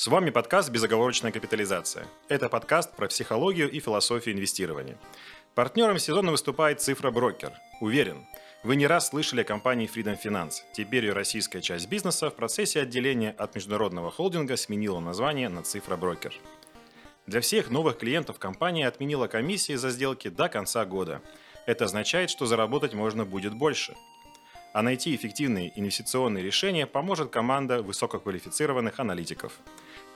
[0.00, 2.06] С вами подкаст «Безоговорочная капитализация».
[2.28, 4.96] Это подкаст про психологию и философию инвестирования.
[5.54, 7.52] Партнером сезона выступает «Цифра Брокер».
[7.82, 8.24] Уверен,
[8.62, 10.62] вы не раз слышали о компании Freedom Finance.
[10.72, 15.98] Теперь ее российская часть бизнеса в процессе отделения от международного холдинга сменила название на «Цифра
[15.98, 16.32] Брокер».
[17.26, 21.20] Для всех новых клиентов компания отменила комиссии за сделки до конца года.
[21.66, 23.94] Это означает, что заработать можно будет больше–
[24.72, 29.52] а найти эффективные инвестиционные решения поможет команда высококвалифицированных аналитиков.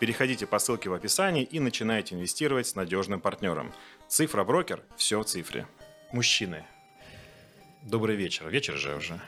[0.01, 3.73] Переходите по ссылке в описании и начинайте инвестировать с надежным партнером.
[4.09, 5.67] Цифра брокер– все в цифре.
[6.13, 6.67] Мужчины,
[7.83, 8.49] добрый вечер.
[8.49, 9.21] Вечер же уже.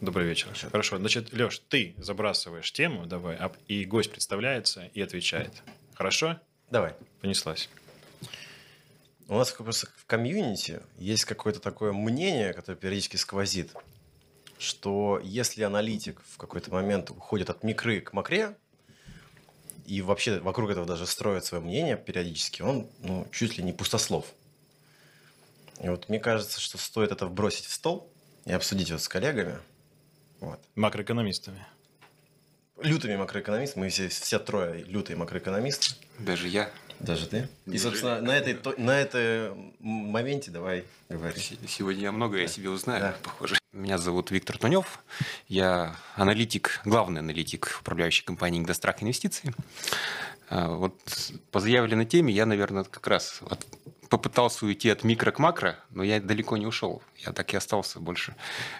[0.00, 0.48] Добрый вечер.
[0.70, 0.98] Хорошо.
[0.98, 5.62] Значит, Леш, ты забрасываешь тему, давай, и гость представляется и отвечает.
[5.94, 6.38] Хорошо?
[6.70, 6.94] Давай.
[7.22, 7.70] Понеслась.
[9.26, 13.74] У нас просто в комьюнити есть какое-то такое мнение, которое периодически сквозит,
[14.58, 18.54] что если аналитик в какой-то момент уходит от микры к макре,
[19.86, 24.26] и вообще вокруг этого даже строит свое мнение периодически, он ну, чуть ли не пустослов.
[25.80, 28.10] И вот мне кажется, что стоит это вбросить в стол
[28.44, 29.58] и обсудить вот с коллегами.
[30.40, 30.60] Вот.
[30.74, 31.66] Макроэкономистами.
[32.80, 33.84] Лютыми макроэкономистами.
[33.84, 35.94] Мы все, все трое лютые макроэкономисты.
[36.18, 36.70] Даже я.
[37.00, 37.48] Даже ты?
[37.66, 41.40] И, собственно, на этой, на этой моменте давай говори.
[41.66, 43.16] Сегодня я многое о себе узнаю, да.
[43.22, 43.56] похоже.
[43.72, 45.00] Меня зовут Виктор Тунев.
[45.48, 49.52] Я аналитик, главный аналитик управляющей компании «Индострак Инвестиции».
[50.48, 50.94] А, вот
[51.50, 53.66] по заявленной теме я, наверное, как раз от,
[54.08, 57.02] попытался уйти от микро к макро, но я далеко не ушел.
[57.18, 58.36] Я так и остался больше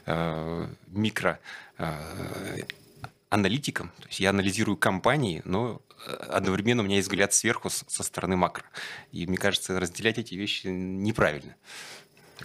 [0.06, 1.40] э, микро
[1.78, 2.62] э,
[3.34, 3.90] аналитиком.
[3.98, 5.82] То есть я анализирую компании, но
[6.28, 8.64] одновременно у меня есть взгляд сверху со стороны макро.
[9.12, 11.56] И мне кажется, разделять эти вещи неправильно.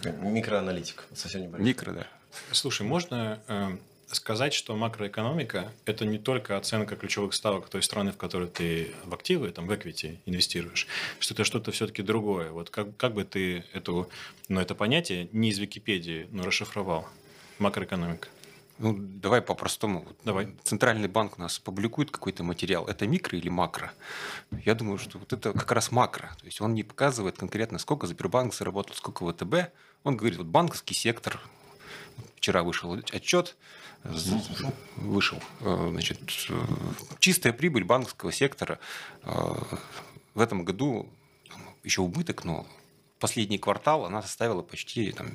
[0.04, 1.66] Микроаналитик, совсем небольшой.
[1.66, 2.06] Микро, да.
[2.52, 8.16] Слушай, можно э, сказать, что макроэкономика– это не только оценка ключевых ставок той страны, в
[8.16, 10.86] которой ты в активы, там, в equity инвестируешь,
[11.18, 12.50] что это что-то все-таки другое.
[12.50, 14.10] Вот как, как бы ты эту,
[14.48, 17.08] ну, это понятие не из Википедии, но расшифровал?
[17.58, 18.28] Макроэкономика.
[18.80, 20.06] Ну, давай по-простому.
[20.24, 20.48] Давай.
[20.64, 22.86] Центральный банк у нас публикует какой-то материал.
[22.86, 23.92] Это микро или макро?
[24.64, 26.28] Я думаю, что вот это как раз макро.
[26.40, 29.70] То есть он не показывает конкретно, сколько Сбербанк заработал, сколько ВТБ.
[30.02, 31.38] Он говорит, вот банковский сектор,
[32.36, 33.54] вчера вышел отчет,
[34.96, 36.18] вышел, э, значит,
[36.48, 36.54] э,
[37.18, 38.78] чистая прибыль банковского сектора
[39.24, 39.30] э,
[40.32, 41.06] в этом году
[41.84, 42.66] еще убыток, но
[43.18, 45.34] последний квартал она составила почти там,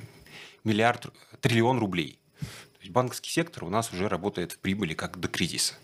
[0.64, 2.18] миллиард, триллион рублей
[2.90, 5.74] банковский сектор у нас уже работает в прибыли как до кризиса.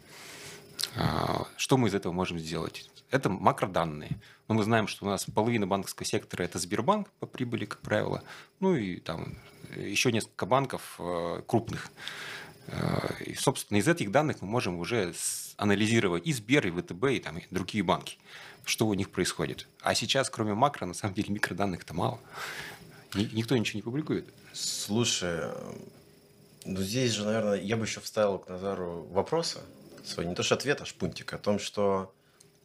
[0.97, 2.91] А, что мы из этого можем сделать?
[3.11, 4.19] Это макроданные.
[4.49, 8.23] Но мы знаем, что у нас половина банковского сектора– это Сбербанк по прибыли, как правило.
[8.61, 9.39] Ну и там
[9.77, 11.91] еще несколько банков э, крупных.
[12.69, 15.15] Э, и, собственно, из этих данных мы можем уже
[15.57, 18.19] анализировать и Сбер, и ВТБ, и, там, и другие банки,
[18.65, 19.69] что у них происходит.
[19.81, 22.19] А сейчас, кроме макро, на самом деле микроданных-то мало.
[23.15, 24.33] Никто ничего не публикует.
[24.53, 25.51] Слушай,
[26.65, 29.61] ну, здесь же, наверное, я бы еще вставил к Назару вопросы
[30.05, 32.13] свой, не то что ответ, а шпунтик, о том, что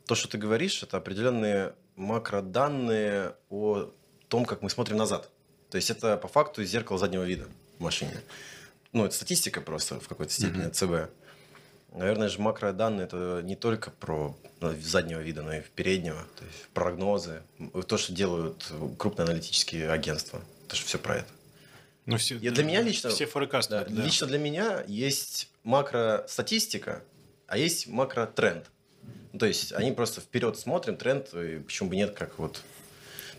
[0.05, 3.91] то, что ты говоришь, это определенные макроданные о
[4.27, 5.29] том, как мы смотрим назад.
[5.69, 7.47] То есть это по факту зеркало заднего вида
[7.77, 8.13] в машине.
[8.93, 11.07] Ну, это статистика просто в какой-то степени mm-hmm.
[11.07, 11.11] ЦБ.
[11.93, 16.19] Наверное же макроданные это не только про ну, заднего вида, но и переднего.
[16.37, 17.41] То есть прогнозы,
[17.87, 20.41] то, что делают крупные аналитические агентства.
[20.65, 21.29] Это же все про это.
[22.07, 23.09] Ну, все, Я, для меня лично...
[23.09, 23.71] Все форекасты.
[23.71, 24.03] Да, да.
[24.03, 27.03] Лично для меня есть макро-статистика,
[27.47, 28.65] а есть макро-тренд.
[29.33, 32.61] Ну, то есть они просто вперед смотрим, тренд, и почему бы нет, как вот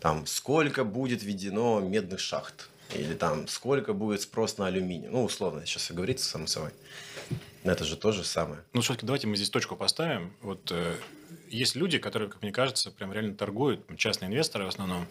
[0.01, 5.09] там сколько будет введено медных шахт, или там сколько будет спрос на алюминий.
[5.09, 6.71] Ну, условно, сейчас говорится само собой.
[7.65, 8.63] Это же то же самое.
[8.75, 10.33] Ну, все-таки давайте мы здесь точку поставим.
[10.43, 10.95] Вот э,
[11.51, 15.07] есть люди, которые, как мне кажется, прям реально торгуют, частные инвесторы в основном,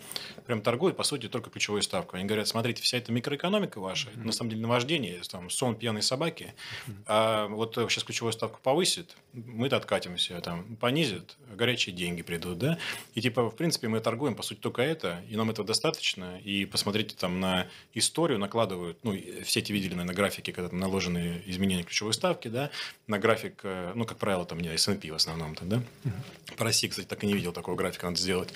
[0.46, 2.20] прям торгуют, по сути, только ключевой ставкой.
[2.20, 4.24] Они говорят, смотрите, вся эта микроэкономика ваша, mm-hmm.
[4.24, 6.54] на самом деле наваждение, там, сон пьяной собаки,
[6.88, 6.94] mm-hmm.
[7.08, 12.78] а вот сейчас ключевую ставку повысит, мы-то откатимся, там, понизит, горячие деньги придут, да,
[13.14, 16.66] и типа, в принципе, мы торгуем, по сути, только это, и нам этого достаточно, и
[16.66, 21.84] посмотрите там на историю, накладывают, ну, все эти видели, наверное, графики, когда там наложены изменения
[21.84, 22.72] ключевой ставки, да,
[23.08, 26.12] на график, э, ну, как правило, там, не S&P в основном-то, да, mm-hmm.
[26.58, 28.50] По России, кстати, так и не видел такого графика, надо сделать.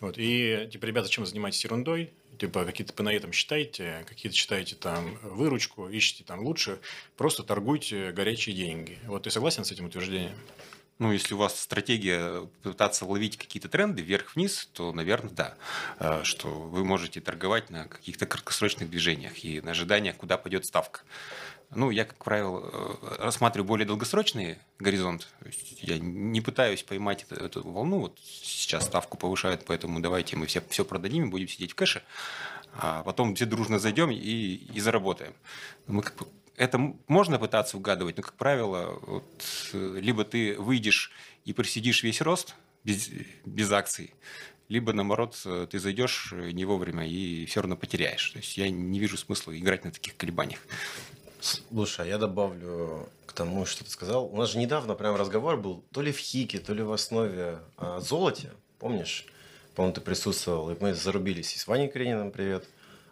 [0.00, 0.14] Вот.
[0.18, 2.10] И, типа, ребята, чем занимаетесь ерундой?
[2.38, 6.78] Типа, какие-то ПНЕ там считаете, какие-то читаете там выручку, ищите там лучше,
[7.16, 8.98] просто торгуйте горячие деньги.
[9.06, 10.36] Вот ты согласен с этим утверждением?
[10.98, 15.54] Ну, если у вас стратегия пытаться ловить какие-то тренды вверх-вниз, то, наверное, да,
[16.00, 21.02] э, что вы можете торговать на каких-то краткосрочных движениях и на ожиданиях, куда пойдет ставка.
[21.70, 25.28] Ну, я, как правило, э, рассматриваю более долгосрочный горизонт.
[25.80, 28.00] Я не пытаюсь поймать эту, эту волну.
[28.00, 32.02] Вот сейчас ставку повышают, поэтому давайте мы все, все продадим и будем сидеть в кэше.
[32.72, 35.34] А потом все дружно зайдем и, и заработаем.
[35.86, 36.26] Мы как
[36.56, 39.44] это можно пытаться угадывать, но, как правило, вот,
[39.74, 41.12] э, либо ты выйдешь
[41.44, 43.10] и просидишь весь рост без,
[43.44, 44.14] без акций,
[44.68, 48.30] либо, наоборот, э, ты зайдешь не вовремя и все равно потеряешь.
[48.30, 50.60] То есть я не вижу смысла играть на таких колебаниях.
[51.40, 54.26] Слушай, а я добавлю к тому, что ты сказал.
[54.26, 57.58] У нас же недавно прям разговор был то ли в ХИКе, то ли в основе
[57.76, 58.50] о золоте.
[58.78, 59.26] Помнишь?
[59.74, 60.70] По-моему, ты присутствовал.
[60.70, 62.64] И мы зарубились и с Ваней Карениным, привет,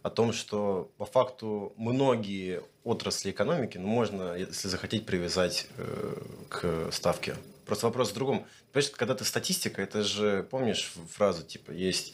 [0.03, 6.15] о том, что по факту многие отрасли экономики ну, можно, если захотеть, привязать э,
[6.49, 7.37] к ставке.
[7.65, 8.47] Просто вопрос в другом.
[8.73, 12.13] Понимаешь, когда ты статистика, это же, помнишь фразу, типа, есть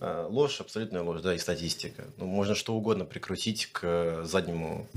[0.00, 2.04] э, ложь, абсолютная ложь, да, и статистика.
[2.16, 4.88] Ну, можно что угодно прикрутить к заднему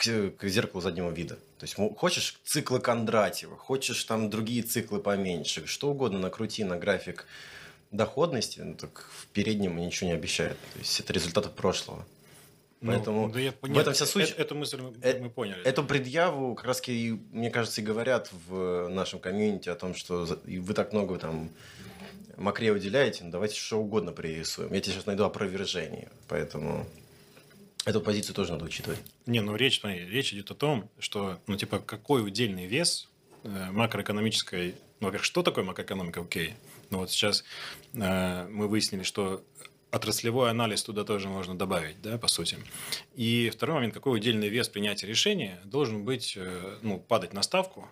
[0.00, 1.34] к, к зеркалу заднего вида.
[1.58, 7.26] То есть хочешь циклы Кондратьева, хочешь там другие циклы поменьше, что угодно накрути на график
[7.90, 10.56] доходности, ну, так в переднем ничего не обещает.
[10.72, 12.06] То есть это результаты прошлого.
[12.80, 14.30] Ну, Поэтому да я, в этом вся суть.
[14.38, 15.62] Эту мысль мы, э, мы поняли.
[15.64, 20.72] Эту предъяву как раз, мне кажется, и говорят в нашем комьюнити о том, что вы
[20.72, 21.50] так много там
[22.38, 24.72] макре уделяете, ну давайте что угодно пририсуем.
[24.72, 26.08] Я тебе сейчас найду опровержение.
[26.26, 26.86] Поэтому
[27.86, 28.98] Эту позицию тоже надо учитывать.
[29.26, 33.08] Не, ну речь, смотри, речь идет о том, что, ну, типа, какой удельный вес
[33.42, 34.74] э, макроэкономической...
[35.00, 36.20] Ну, во-первых, что такое макроэкономика?
[36.20, 36.54] Окей.
[36.90, 37.42] Ну, вот сейчас
[37.94, 39.42] э, мы выяснили, что
[39.90, 42.58] отраслевой анализ туда тоже можно добавить, да, по сути.
[43.14, 47.88] И второй момент, какой удельный вес принятия решения должен быть, э, ну, падать на ставку,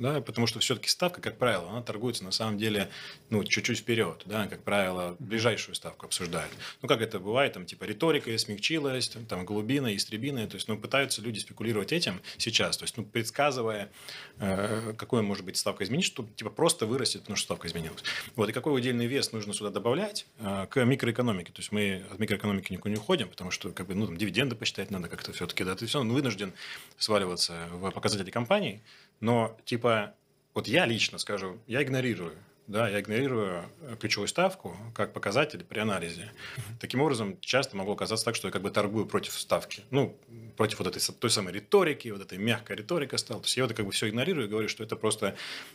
[0.00, 2.88] да, потому что все-таки ставка, как правило, она торгуется на самом деле
[3.28, 6.50] ну, чуть-чуть вперед, да, как правило, ближайшую ставку обсуждают.
[6.80, 10.78] Ну, как это бывает, там, типа, риторика смягчилась, там, там голубина, истребина, то есть, ну,
[10.78, 13.90] пытаются люди спекулировать этим сейчас, то есть, ну, предсказывая,
[14.38, 18.02] э, какой может быть ставка изменить, что, типа, просто вырастет, потому что ставка изменилась.
[18.36, 22.18] Вот, и какой удельный вес нужно сюда добавлять э, к микроэкономике, то есть, мы от
[22.18, 25.62] микроэкономики никуда не уходим, потому что, как бы, ну, там, дивиденды посчитать надо как-то все-таки,
[25.62, 26.54] да, ты все равно вынужден
[26.96, 28.82] сваливаться в показатели компании,
[29.20, 30.14] но, типа,
[30.54, 32.32] вот я лично скажу, я игнорирую
[32.70, 36.30] да, я игнорирую э, ключевую ставку как показатель при анализе.
[36.78, 39.82] Таким образом, часто могу оказаться так, что я как бы торгую против ставки.
[39.90, 40.16] Ну,
[40.56, 43.40] против вот этой той самой риторики, вот этой мягкой риторика стал.
[43.40, 45.34] То есть я вот как бы все игнорирую и говорю, что это просто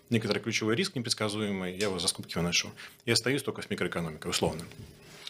[0.10, 2.72] некоторый ключевой риск непредсказуемый, я его за скобки выношу.
[3.04, 4.64] И остаюсь только с микроэкономикой, условно.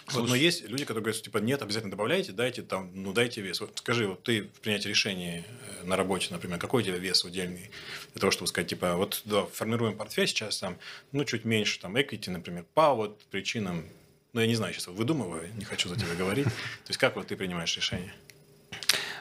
[0.08, 3.60] Вот, но есть люди, которые говорят, типа, нет, обязательно добавляйте, дайте там, ну дайте вес.
[3.60, 5.44] Вот скажи, вот ты в принятии решения
[5.82, 7.72] э, на работе, например, какой у тебя вес удельный
[8.14, 10.78] для того, чтобы сказать, типа, вот да, формируем портфель сейчас там,
[11.12, 13.84] ну чуть меньше там equity, например, по вот причинам,
[14.34, 16.46] ну я не знаю, сейчас выдумываю, не хочу за тебя говорить.
[16.46, 18.14] То есть как вот ты принимаешь решение?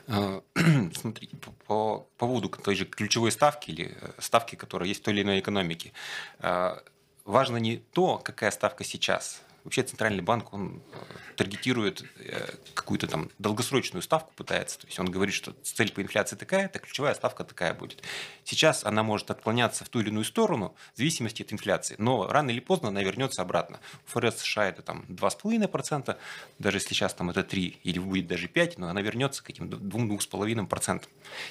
[0.07, 0.43] А,
[0.95, 5.15] смотрите, по, по поводу той же ключевой ставки или э, ставки, которая есть в той
[5.15, 5.93] или иной экономике,
[6.41, 6.83] а,
[7.25, 10.96] важно не то, какая ставка сейчас, Вообще центральный банк, он э,
[11.37, 14.78] таргетирует э, какую-то там долгосрочную ставку, пытается.
[14.78, 18.02] То есть он говорит, что цель по инфляции такая, то ключевая ставка такая будет.
[18.44, 22.50] Сейчас она может отклоняться в ту или иную сторону в зависимости от инфляции, но рано
[22.50, 23.81] или поздно она вернется обратно.
[24.06, 26.14] У ФРС США это там 2,5%,
[26.58, 29.70] даже если сейчас там это 3 или будет даже 5, но она вернется к этим
[29.70, 31.05] 2-2,5%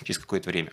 [0.04, 0.71] через какое-то время.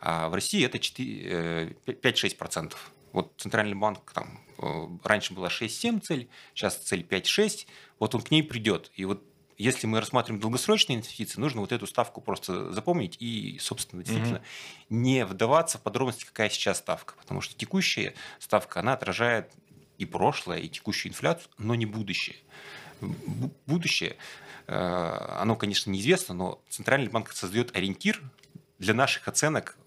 [0.00, 2.74] А в России это 5-6%.
[3.12, 7.66] Вот Центральный банк там э, раньше была 6-7 цель, сейчас цель 5-6,
[7.98, 8.90] вот он к ней придет.
[8.94, 9.22] И вот
[9.58, 14.42] если мы рассматриваем долгосрочные инвестиции, нужно вот эту ставку просто запомнить и, собственно, действительно mm
[14.88, 17.14] не вдаваться в подробности, какая сейчас ставка.
[17.14, 19.50] Потому что текущая ставка, она отражает
[19.96, 22.36] и прошлое, и текущую инфляцию, но не будущее.
[23.66, 24.16] Будущее,
[24.66, 24.74] э,
[25.40, 28.20] оно, конечно, неизвестно, но Центральный банк создает ориентир
[28.78, 29.78] для наших оценок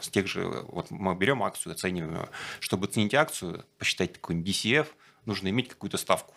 [0.00, 2.28] с тех же, вот мы берем акцию, оцениваем ее.
[2.60, 4.88] Чтобы оценить акцию, посчитать такой DCF,
[5.24, 6.34] нужно иметь какую-то ставку.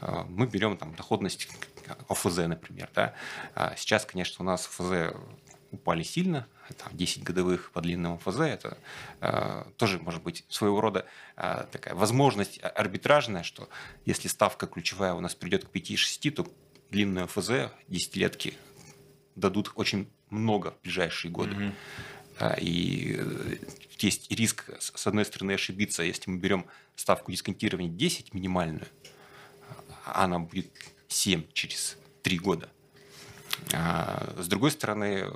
[0.00, 1.48] А, мы берем там доходность
[2.08, 2.90] ОФЗ, например.
[2.94, 3.14] Да?
[3.54, 5.14] А сейчас, конечно, у нас ОФЗ
[5.70, 8.78] упали сильно, это 10 годовых по длинному ФЗ, это
[9.20, 13.70] э, тоже может быть своего рода э, такая возможность арбитражная, что
[14.04, 16.46] если ставка ключевая у нас придет к 5-6, то
[16.90, 18.54] длинные ФЗ, десятилетки,
[19.34, 21.54] дадут очень много в ближайшие годы.
[21.54, 21.72] Mm-hmm.
[22.60, 23.56] И э,
[23.98, 28.86] есть риск, с одной стороны, ошибиться, если мы берем ставку дисконтирования 10 минимальную,
[30.04, 30.70] а она будет
[31.08, 32.68] 7 через 3 года.
[33.72, 35.26] А с другой стороны,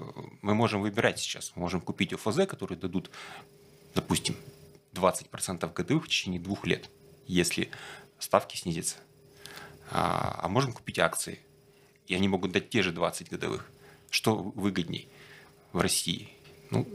[0.43, 1.53] мы можем выбирать сейчас.
[1.55, 3.11] Мы можем купить ОФЗ, которые дадут,
[3.95, 4.37] допустим,
[4.95, 6.91] 20% годовых в течение двух лет,
[7.27, 7.71] если
[8.19, 8.97] ставки снизятся.
[9.91, 11.39] А, а можем купить акции,
[12.09, 13.71] и они могут дать те же 20 годовых.
[14.11, 15.09] Что выгодней?
[15.77, 16.31] в России.
[16.71, 16.87] Ну,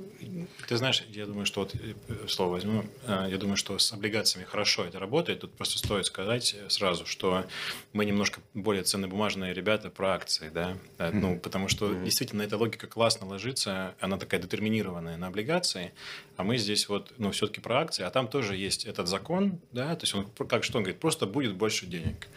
[0.67, 4.45] ты знаешь, я думаю, что вот э, слово возьму, э, я думаю, что с облигациями
[4.45, 5.41] хорошо это работает.
[5.41, 7.45] Тут просто стоит сказать сразу, что
[7.93, 11.11] мы немножко более ценнобумажные ребята про акции, да, mm-hmm.
[11.13, 12.03] ну, потому что mm-hmm.
[12.05, 15.93] действительно эта логика классно ложится, она такая детерминированная на облигации,
[16.37, 19.95] а мы здесь вот, ну, все-таки про акции, а там тоже есть этот закон, да,
[19.95, 22.27] то есть он, как что он говорит, просто будет больше денег.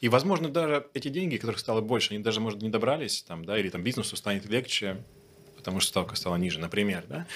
[0.00, 3.58] И, возможно, даже эти деньги, которых стало больше, они даже, может, не добрались, там, да,
[3.58, 5.02] или там бизнесу станет легче,
[5.64, 7.26] потому что ставка стала ниже, например, да,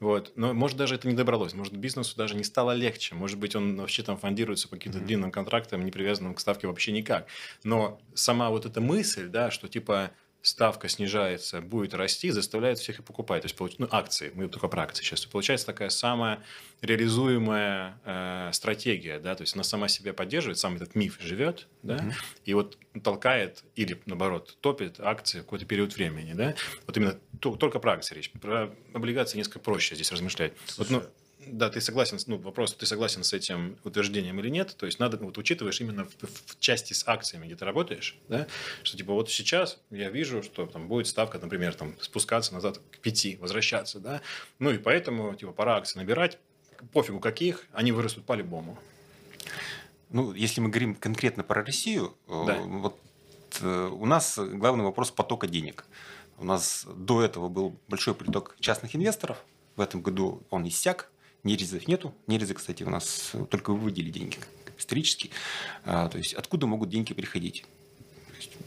[0.00, 3.54] вот, но может даже это не добралось, может бизнесу даже не стало легче, может быть
[3.54, 5.04] он вообще там фондируется по каким-то mm-hmm.
[5.04, 7.26] длинным контрактам, не привязанным к ставке вообще никак,
[7.62, 10.12] но сама вот эта мысль, да, что типа
[10.44, 13.42] ставка снижается, будет расти, заставляет всех и покупать.
[13.42, 15.24] То есть, ну, акции, мы только про акции сейчас.
[15.24, 16.44] Получается такая самая
[16.82, 21.96] реализуемая э, стратегия, да, то есть она сама себя поддерживает, сам этот миф живет, да,
[21.96, 22.12] mm-hmm.
[22.44, 26.54] и вот толкает или, наоборот, топит акции в какой-то период времени, да.
[26.86, 28.30] Вот именно то, только про акции речь.
[28.30, 30.52] Про облигации несколько проще здесь размышлять.
[30.66, 31.10] Слушай, вот, ну,
[31.46, 35.16] да, ты согласен, ну, вопрос, ты согласен с этим утверждением или нет, то есть надо,
[35.18, 38.46] вот учитываешь именно в, в части с акциями, где ты работаешь, да,
[38.82, 42.98] что типа вот сейчас я вижу, что там будет ставка, например, там спускаться назад к
[42.98, 44.20] 5, возвращаться, да,
[44.58, 46.38] ну и поэтому типа пора акции набирать,
[46.92, 48.78] пофигу каких, они вырастут по-любому.
[50.10, 52.60] Ну, если мы говорим конкретно про Россию, э, да.
[52.60, 52.98] вот
[53.60, 55.86] э, у нас главный вопрос потока денег.
[56.38, 59.44] У нас до этого был большой приток частных инвесторов.
[59.76, 61.10] В этом году он иссяк.
[61.44, 62.14] Нерезов нету.
[62.26, 64.38] Нерезы, кстати, у нас только выводили деньги
[64.76, 65.30] исторически.
[65.84, 67.64] А, то есть откуда могут деньги приходить?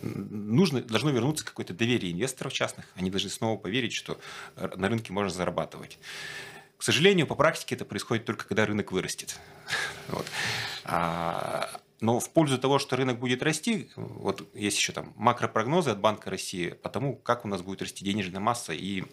[0.02, 2.86] нужно, должно вернуться какое-то доверие инвесторов частных.
[2.96, 4.20] Они должны снова поверить, что
[4.56, 5.98] на рынке можно зарабатывать.
[6.78, 9.40] К сожалению, по практике это происходит только когда рынок вырастет.
[10.08, 10.26] Вот.
[10.86, 11.70] А,
[12.00, 16.30] но в пользу того, что рынок будет расти, вот есть еще там макропрогнозы от Банка
[16.30, 19.04] России по тому, как у нас будет расти денежная масса и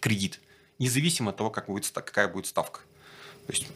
[0.00, 0.40] кредит
[0.78, 2.80] независимо от того, как будет, какая будет ставка.
[3.46, 3.66] То есть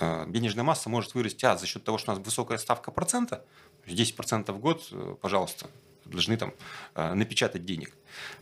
[0.00, 3.44] э, денежная масса может вырасти а, за счет того, что у нас высокая ставка процента,
[3.86, 5.68] 10% в год, э, пожалуйста,
[6.04, 6.54] должны там
[6.94, 7.92] э, напечатать денег,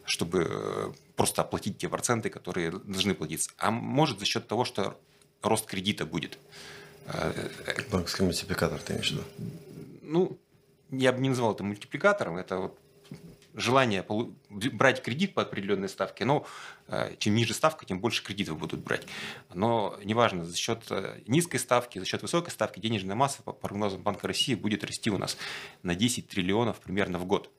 [0.05, 3.51] чтобы просто оплатить те проценты, которые должны платиться.
[3.59, 4.99] А может за счет того, что
[5.43, 6.39] рост кредита будет.
[7.91, 9.25] Банковский мультипликатор ты имеешь в виду?
[10.03, 10.39] Ну,
[10.91, 12.79] я бы не назвал это мультипликатором, это вот
[13.55, 14.05] желание
[14.49, 16.47] брать кредит по определенной ставке, но
[16.89, 19.07] э, чем ниже ставка, тем больше кредитов будут брать.
[19.53, 24.03] Но неважно, за счет э, низкой ставки, за счет высокой ставки денежная масса, по прогнозам
[24.03, 25.37] Банка России, будет расти у нас
[25.83, 27.51] на 10 триллионов примерно в год.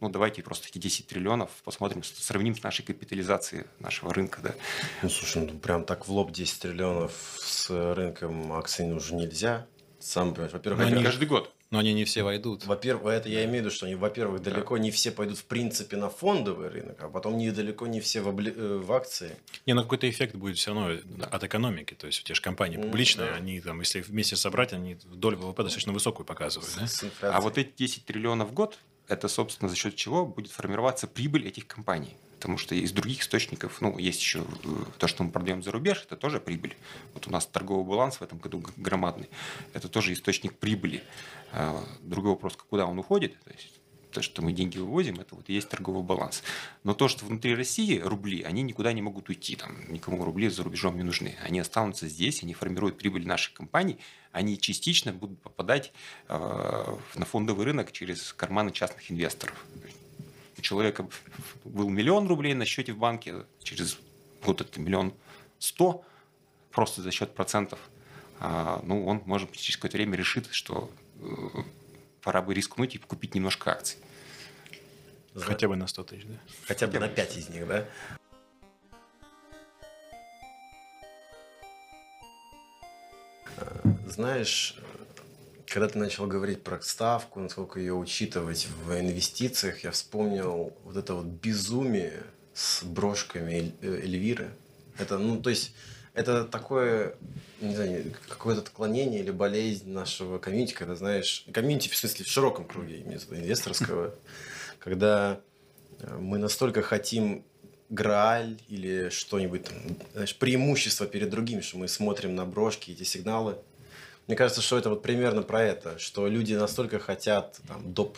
[0.00, 4.40] Ну, давайте просто эти 10 триллионов посмотрим, сравним с нашей капитализацией нашего рынка.
[4.42, 4.54] Да.
[5.02, 9.66] Ну, слушай, ну, прям так в лоб 10 триллионов с рынком акций уже нельзя.
[10.00, 11.02] Сам, во-первых, они...
[11.02, 11.54] каждый год.
[11.74, 12.64] Но они не все войдут.
[12.66, 14.82] Во-первых, это я имею в виду, что они, во-первых, далеко да.
[14.84, 18.28] не все пойдут в принципе на фондовый рынок, а потом не далеко не все в,
[18.28, 18.52] обли...
[18.54, 19.34] Э, в акции.
[19.66, 21.26] Не, но какой-то эффект будет все равно да.
[21.26, 21.94] от экономики.
[21.94, 23.34] То есть у те же компании публичные, да.
[23.34, 26.70] они там, если вместе собрать, они долю ВВП достаточно высокую показывают.
[26.70, 27.36] С, да?
[27.36, 28.78] а вот эти 10 триллионов в год,
[29.08, 33.80] это, собственно, за счет чего будет формироваться прибыль этих компаний потому что из других источников,
[33.80, 36.76] ну, есть еще э, то, что мы продаем за рубеж, это тоже прибыль.
[37.14, 39.30] Вот у нас торговый баланс в этом году громадный,
[39.72, 41.02] это тоже источник прибыли.
[41.52, 45.48] А, другой вопрос, куда он уходит, то есть то, что мы деньги вывозим, это вот
[45.48, 46.42] и есть торговый баланс.
[46.82, 50.64] Но то, что внутри России рубли, они никуда не могут уйти, там, никому рубли за
[50.64, 51.36] рубежом не нужны.
[51.42, 53.98] Они останутся здесь, они формируют прибыль наших компаний,
[54.32, 55.94] они частично будут попадать
[56.28, 59.56] э, на фондовый рынок через карманы частных инвесторов
[60.64, 61.08] человека
[61.64, 63.98] был миллион рублей на счете в банке, через
[64.42, 65.14] год это миллион
[65.58, 66.04] сто,
[66.72, 67.78] просто за счет процентов,
[68.40, 70.90] а, ну, он, может быть, через какое-то время решит, что
[71.20, 71.24] э,
[72.20, 73.98] пора бы рискнуть и купить немножко акций.
[75.34, 76.34] Хотя бы на 100 тысяч, да?
[76.66, 77.88] Хотя бы на 5 из них, да?
[84.06, 84.76] Знаешь,
[85.66, 91.14] когда ты начал говорить про ставку, насколько ее учитывать в инвестициях, я вспомнил вот это
[91.14, 94.50] вот безумие с брошками э, Эльвиры.
[94.98, 95.74] Это, ну, то есть,
[96.12, 97.16] это такое,
[97.60, 102.64] не знаю, какое-то отклонение или болезнь нашего комьюнити, когда, знаешь, комьюнити, в смысле, в широком
[102.66, 104.14] круге, инвесторского,
[104.78, 105.40] когда
[106.00, 107.44] э, мы настолько хотим
[107.90, 109.76] Грааль или что-нибудь там,
[110.12, 113.56] знаешь, преимущество перед другими, что мы смотрим на брошки, эти сигналы–
[114.26, 118.16] мне кажется, что это вот примерно про это, что люди настолько хотят там, доп.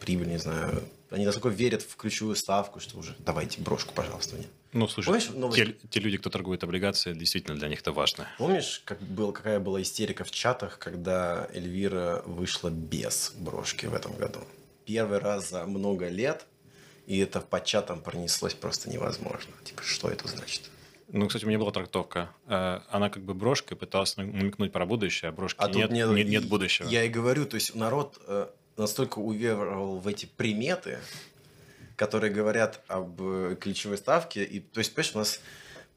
[0.00, 4.46] прибыль, не знаю, они настолько верят в ключевую ставку, что уже давайте брошку, пожалуйста, мне.
[4.72, 5.62] Ну, слушай, Помнишь, новость...
[5.62, 8.26] те, те люди, кто торгует облигации, действительно для них это важно.
[8.38, 14.16] Помнишь, как был, какая была истерика в чатах, когда Эльвира вышла без брошки в этом
[14.16, 14.40] году?
[14.86, 16.46] Первый раз за много лет
[17.06, 19.52] и это по чатам пронеслось просто невозможно.
[19.64, 20.70] Типа, что это значит?
[21.12, 22.30] Ну, кстати, у меня была трактовка.
[22.46, 26.26] Э, она как бы брошкой пыталась намекнуть про будущее, а брошки А нет, нет, нет,
[26.26, 26.88] нет будущего.
[26.88, 28.46] Я и говорю, то есть народ э,
[28.78, 30.98] настолько уверовал в эти приметы,
[31.96, 34.42] которые говорят об э, ключевой ставке.
[34.42, 35.40] И, то есть, понимаешь, у нас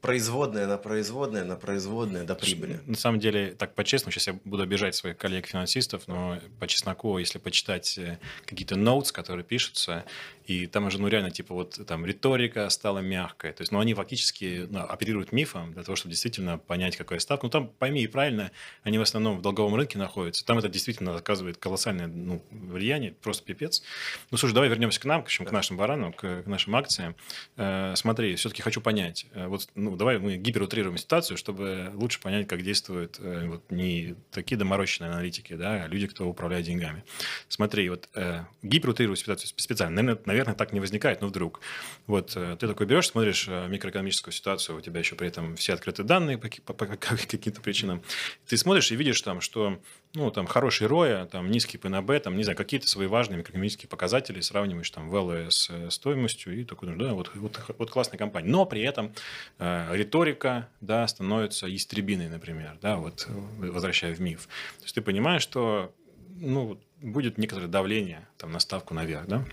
[0.00, 2.80] производная на производная на производная до прибыли.
[2.86, 7.38] На самом деле, так по-честному, сейчас я буду обижать своих коллег-финансистов, но по чесноку, если
[7.38, 10.04] почитать э, какие-то notes, которые пишутся,
[10.46, 13.52] и там уже, ну, реально, типа, вот там риторика стала мягкой.
[13.52, 17.46] То есть, ну, они фактически ну, оперируют мифом для того, чтобы действительно понять, какая ставка.
[17.46, 18.52] Ну, там, пойми и правильно,
[18.84, 20.44] они в основном в долговом рынке находятся.
[20.46, 23.82] Там это действительно оказывает колоссальное ну, влияние, просто пипец.
[24.30, 27.16] Ну, слушай, давай вернемся к нам, к, общем, к нашим баранам, к, к нашим акциям.
[27.56, 29.26] Э, смотри, все-таки хочу понять.
[29.32, 34.16] Э, вот, ну, давай мы гиперутрируем ситуацию, чтобы лучше понять, как действуют э, вот, не
[34.32, 37.04] такие доморощенные аналитики, да, а люди, кто управляет деньгами.
[37.48, 40.02] Смотри, вот э, гиперутрирую ситуацию специально.
[40.02, 41.60] Наверное, наверное, так не возникает, но вдруг.
[42.06, 45.74] Вот э, ты такой берешь, смотришь э, микроэкономическую ситуацию, у тебя еще при этом все
[45.74, 48.02] открыты данные по, по, по каким-то причинам.
[48.46, 49.80] Ты смотришь и видишь там, что
[50.16, 54.40] ну, там, хороший роя, там, низкий ПНБ, там, не знаю, какие-то свои важные микроэкономические показатели,
[54.40, 58.48] сравниваешь там value с э, стоимостью, и такой, да, вот, вот, вот классная компания.
[58.48, 59.12] Но при этом
[59.58, 64.48] э, риторика, да, становится истребиной, например, да, вот, возвращая в миф.
[64.78, 65.92] То есть ты понимаешь, что,
[66.36, 69.44] ну, будет некоторое давление там, на ставку наверх, да,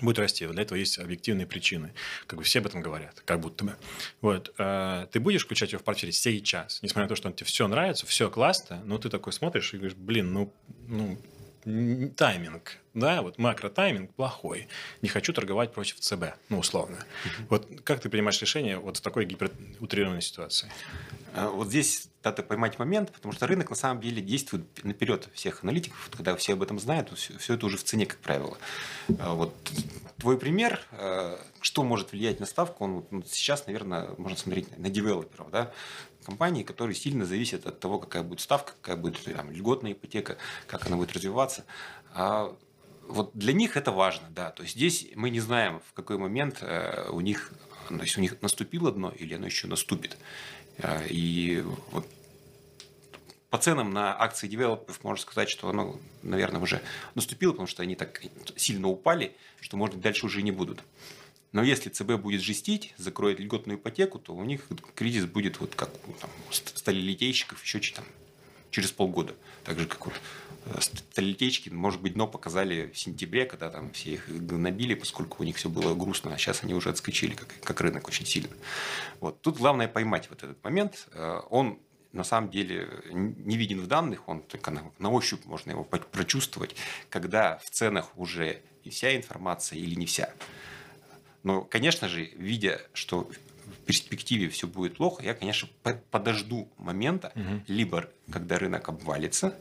[0.00, 0.46] будет расти.
[0.46, 1.92] Для этого есть объективные причины.
[2.26, 3.76] Как бы все об этом говорят, как будто бы.
[4.20, 4.54] Вот.
[4.58, 7.66] Э, ты будешь включать его в портфель сейчас, несмотря на то, что он тебе все
[7.68, 10.52] нравится, все классно, но ты такой смотришь и говоришь, блин, ну,
[10.86, 11.18] ну
[12.16, 14.68] тайминг, да, вот макро-тайминг плохой.
[15.02, 16.98] Не хочу торговать против ЦБ, ну, условно.
[17.48, 20.70] Вот как ты принимаешь решение вот в такой гиперутрированной ситуации?
[21.34, 25.62] А, вот здесь надо поймать момент, потому что рынок на самом деле действует наперед всех
[25.62, 26.10] аналитиков.
[26.10, 28.56] Когда все об этом знают, все, все это уже в цене, как правило.
[29.18, 29.54] А, вот
[30.18, 34.88] твой пример, а, что может влиять на ставку, он ну, сейчас, наверное, можно смотреть на
[34.88, 35.72] девелоперов, да,
[36.28, 40.86] компании, которые сильно зависят от того, какая будет ставка, какая будет там, льготная ипотека, как
[40.86, 41.64] она будет развиваться.
[42.12, 42.54] А
[43.06, 44.50] вот для них это важно, да.
[44.50, 47.50] То есть здесь мы не знаем, в какой момент э, у них,
[47.88, 50.18] то есть у них наступило дно или оно еще наступит.
[50.82, 52.06] А, и вот
[53.48, 56.82] по ценам на акции девелоперов можно сказать, что оно, наверное, уже
[57.14, 58.22] наступило, потому что они так
[58.56, 60.82] сильно упали, что, может быть, дальше уже не будут.
[61.52, 65.90] Но если ЦБ будет жестить, закроет льготную ипотеку, то у них кризис будет вот как
[66.06, 68.04] у там, сталелитейщиков еще там,
[68.70, 69.34] через полгода.
[69.64, 70.14] Так же, как вот
[70.66, 75.46] э, сталелитейщики, может быть, дно показали в сентябре, когда там все их набили, поскольку у
[75.46, 78.50] них все было грустно, а сейчас они уже отскочили, как, как рынок очень сильно.
[79.20, 79.40] Вот.
[79.40, 81.08] Тут главное поймать вот этот момент.
[81.12, 81.78] Э, он
[82.12, 86.74] на самом деле не виден в данных, он только на, на ощупь можно его прочувствовать,
[87.10, 90.32] когда в ценах уже и вся информация или не вся.
[91.42, 93.30] Но, конечно же, видя, что
[93.66, 95.68] в перспективе все будет плохо, я, конечно,
[96.10, 97.62] подожду момента, угу.
[97.66, 99.54] либо когда рынок обвалится,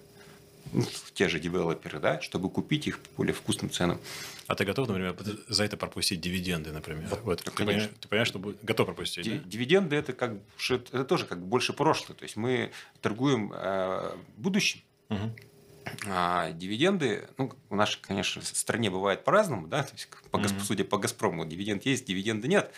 [0.73, 3.99] ну, те же девелоперы, да, чтобы купить их по более вкусным ценам.
[4.47, 5.15] А ты готов, например,
[5.47, 7.07] за это пропустить дивиденды, например?
[7.09, 7.43] Вот, вот.
[7.43, 8.63] Ты, понимаешь, ты понимаешь, что будет...
[8.63, 9.23] готов пропустить?
[9.23, 9.43] Ди- да?
[9.45, 10.33] Дивиденды это как
[10.69, 12.17] это тоже как больше прошлое.
[12.17, 14.81] То есть мы торгуем э, будущим.
[15.09, 15.35] Угу.
[16.07, 20.61] А дивиденды, ну, у нас, конечно, в стране бывает по-разному, да, то есть, по, mm-hmm.
[20.61, 22.71] судя по Газпрому, дивиденд есть, дивиденды нет,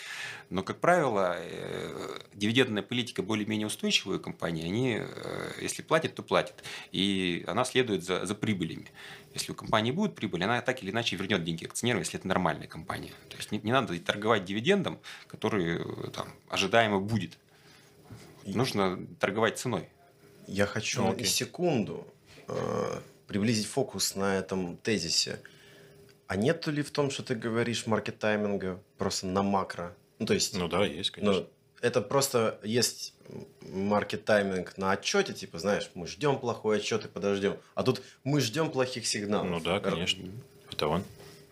[0.50, 6.64] но, как правило, э, дивидендная политика более-менее устойчивая компании, они, э, если платят, то платят,
[6.92, 8.88] и она следует за, за прибылями.
[9.34, 12.68] Если у компании будет прибыль, она так или иначе вернет деньги акционерам, если это нормальная
[12.68, 13.12] компания.
[13.30, 15.80] То есть, не, не надо торговать дивидендом, который
[16.12, 17.38] там, ожидаемо будет.
[18.46, 19.88] Нужно торговать ценой.
[20.48, 22.08] Я хочу ну, на секунду
[22.50, 25.40] Э, приблизить фокус на этом тезисе.
[26.28, 29.96] А нет ли в том, что ты говоришь маркет-тайминга просто на макро?
[30.18, 30.58] Ну, то есть...
[30.58, 31.42] Ну да, есть, конечно.
[31.42, 31.50] Ну,
[31.82, 33.14] это просто есть
[33.62, 37.58] маркет-тайминг на отчете, типа, знаешь, мы ждем плохой отчет и подождем.
[37.76, 39.48] А тут мы ждем плохих сигналов.
[39.48, 40.28] Ну да, конечно.
[40.72, 41.04] Это он.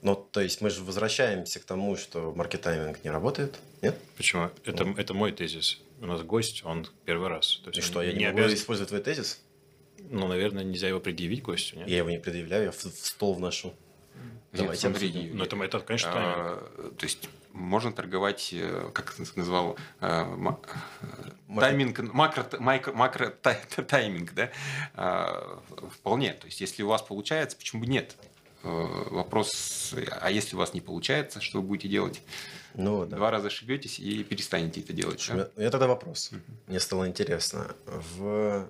[0.02, 3.98] Ну, то есть мы же возвращаемся к тому, что маркетайминг не работает, нет?
[4.16, 4.50] Почему?
[4.64, 4.96] Это, ну.
[4.96, 5.80] это мой тезис.
[6.02, 7.62] У нас гость, он первый раз.
[7.64, 8.58] То есть и что, я не, не могу обязан...
[8.58, 9.42] использовать твой тезис?
[10.10, 11.88] Ну, наверное, нельзя его предъявить гостю, нет?
[11.88, 13.74] Я его не предъявляю, я в, в стол вношу.
[14.54, 19.78] Давайте смотри, Ну, это, это, конечно, а, То есть можно торговать, э, как ты назвал,
[20.00, 20.26] э,
[21.60, 24.52] тайминг, макро, макро, макро тайминг, да?
[24.94, 25.60] А,
[25.92, 26.34] вполне.
[26.34, 28.16] То есть, если у вас получается, почему бы нет?
[28.64, 28.70] Э,
[29.12, 32.22] вопрос, а если у вас не получается, что вы будете делать?
[32.74, 33.18] Ну, да.
[33.18, 35.20] Два раза ошибетесь и перестанете это делать.
[35.20, 35.50] Слушай, да?
[35.56, 36.32] У меня тогда вопрос.
[36.32, 36.42] Угу.
[36.68, 37.76] Мне стало интересно.
[37.86, 38.70] В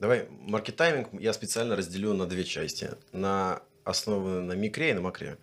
[0.00, 2.92] Давай, маркетайминг я специально разделю на две части.
[3.12, 5.36] На основанную на микре и на макре.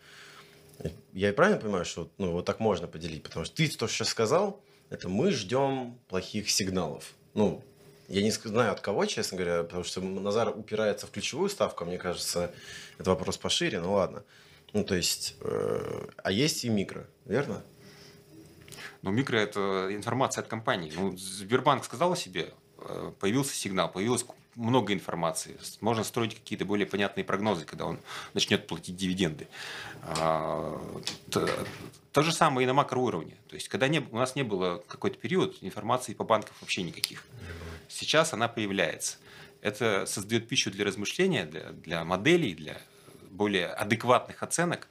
[1.14, 3.22] Я и правильно понимаю, что ну, вот так можно поделить?
[3.22, 7.14] Потому что ты то, что сейчас сказал, это мы ждем плохих сигналов.
[7.36, 7.64] Ну,
[8.08, 11.98] я не знаю от кого, честно говоря, потому что Назар упирается в ключевую ставку, мне
[11.98, 12.52] кажется,
[12.98, 14.24] это вопрос пошире, ну ладно.
[14.74, 17.64] Ну, то есть, э, а есть и микро, верно?
[19.02, 20.92] Ну, микро– это информация от компании.
[20.96, 24.24] Ну, Сбербанк сказал о себе, э, появился сигнал, появилось
[24.58, 25.58] много информации.
[25.82, 28.00] Можно строить какие-то более понятные прогнозы, когда он
[28.34, 29.48] начнет платить дивиденды.
[30.02, 30.82] А,
[31.30, 31.48] то,
[32.12, 33.38] то же самое и на макроуровне.
[33.48, 37.24] То есть, когда не, у нас не было какой-то период информации по банкам вообще никаких.
[37.88, 39.18] Сейчас она появляется.
[39.62, 42.78] Это создает пищу для размышления, для, для моделей, для
[43.30, 44.88] более адекватных оценок.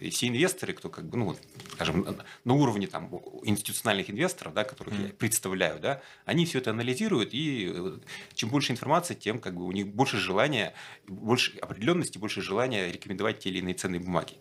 [0.00, 1.36] И все инвесторы, кто как бы, ну,
[1.72, 2.06] скажем,
[2.44, 3.10] на уровне там,
[3.42, 5.06] институциональных инвесторов, да, которых mm.
[5.06, 7.98] я представляю, да, они все это анализируют, и э,
[8.34, 10.74] чем больше информации, тем как бы у них больше желания,
[11.06, 14.34] больше определенности, больше желания рекомендовать те или иные ценные бумаги.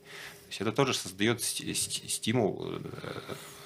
[0.55, 2.79] Есть это тоже создает стимул э,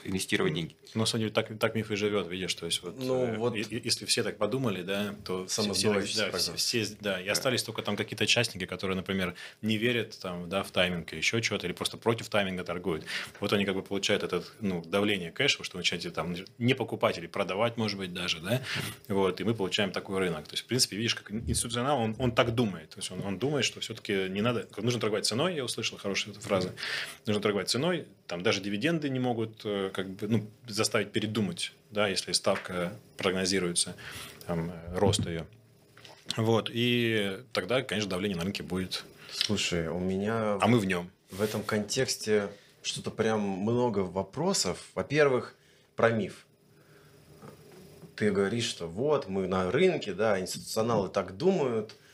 [0.03, 0.75] инвестировать деньги.
[0.95, 4.05] Ну, на так, так миф и живет, видишь, то есть вот, ну, э, вот если
[4.05, 7.95] все так подумали, да, то все, все, да, все, все, да, и остались только там
[7.95, 11.97] какие-то частники, которые, например, не верят там, да, в тайминг или еще чего-то, или просто
[11.97, 13.05] против тайминга торгуют.
[13.39, 17.27] Вот они как бы получают это ну, давление кэша, что начинаете там не покупать или
[17.27, 18.61] продавать, может быть, даже, да,
[19.07, 20.47] вот, и мы получаем такой рынок.
[20.47, 23.37] То есть, в принципе, видишь, как институционал, он, он так думает, то есть он, он
[23.37, 26.71] думает, что все-таки не надо, нужно торговать ценой, я услышал хорошую эту фразу,
[27.25, 32.07] нужно торговать ценой, там даже дивиденды не могут э, как бы, ну, заставить передумать, да,
[32.07, 33.95] если ставка прогнозируется,
[34.45, 35.45] там, рост ее.
[36.37, 39.03] Вот, и тогда, конечно, давление на рынке будет.
[39.31, 40.57] Слушай, у меня...
[40.61, 41.09] А мы в нем.
[41.31, 42.49] В этом контексте
[42.81, 44.85] что-то прям много вопросов.
[44.95, 45.55] Во-первых,
[45.95, 46.45] про миф.
[48.15, 51.95] Ты говоришь, что вот, мы на рынке, да, институционалы так думают–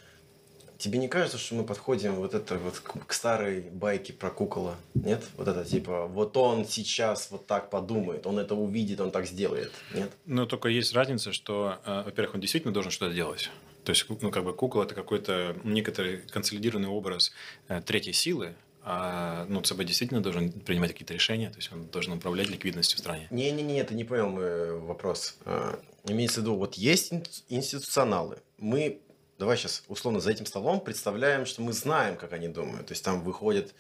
[0.78, 4.76] Тебе не кажется, что мы подходим вот это вот к, к старой байке про кукола?
[4.94, 5.24] Нет?
[5.38, 9.72] Вот это типа, вот он сейчас вот так подумает, он это увидит, он так сделает.
[9.94, 10.12] Нет?
[10.26, 13.50] Но только есть разница, что, э, во-первых, он действительно должен что-то делать.
[13.84, 17.32] То есть, ну, как бы кукол это какой-то некоторый консолидированный образ
[17.68, 18.56] э, третьей силы,
[18.88, 23.00] а ну, ЦБ действительно должен принимать какие-то решения, то есть он должен управлять ликвидностью в
[23.00, 23.28] стране.
[23.32, 25.38] Не-не-не, ты не понял мой вопрос.
[25.44, 27.12] А, имеется в виду, вот есть
[27.50, 29.00] институционалы, мы
[29.38, 32.88] давай сейчас условно за этим столом представляем, что мы знаем, как они думают.
[32.88, 33.74] То есть там выходят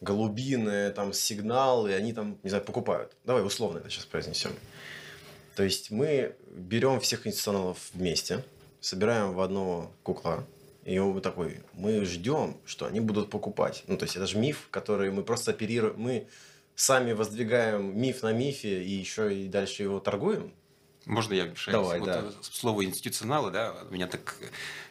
[0.00, 3.16] голубины, там сигналы, они там, не знаю, покупают.
[3.24, 4.52] Давай условно это сейчас произнесем.
[5.56, 8.44] То есть мы берем всех институционалов вместе,
[8.80, 10.46] собираем в одного кукла,
[10.84, 13.84] и мы такой, мы ждем, что они будут покупать.
[13.86, 16.28] Ну, то есть это же миф, который мы просто оперируем, мы
[16.74, 20.54] сами воздвигаем миф на мифе и еще и дальше его торгуем.
[21.04, 21.72] Можно я вмешаюсь?
[21.72, 22.24] Давай, вот да.
[22.42, 24.36] Слово институционалы, да, меня так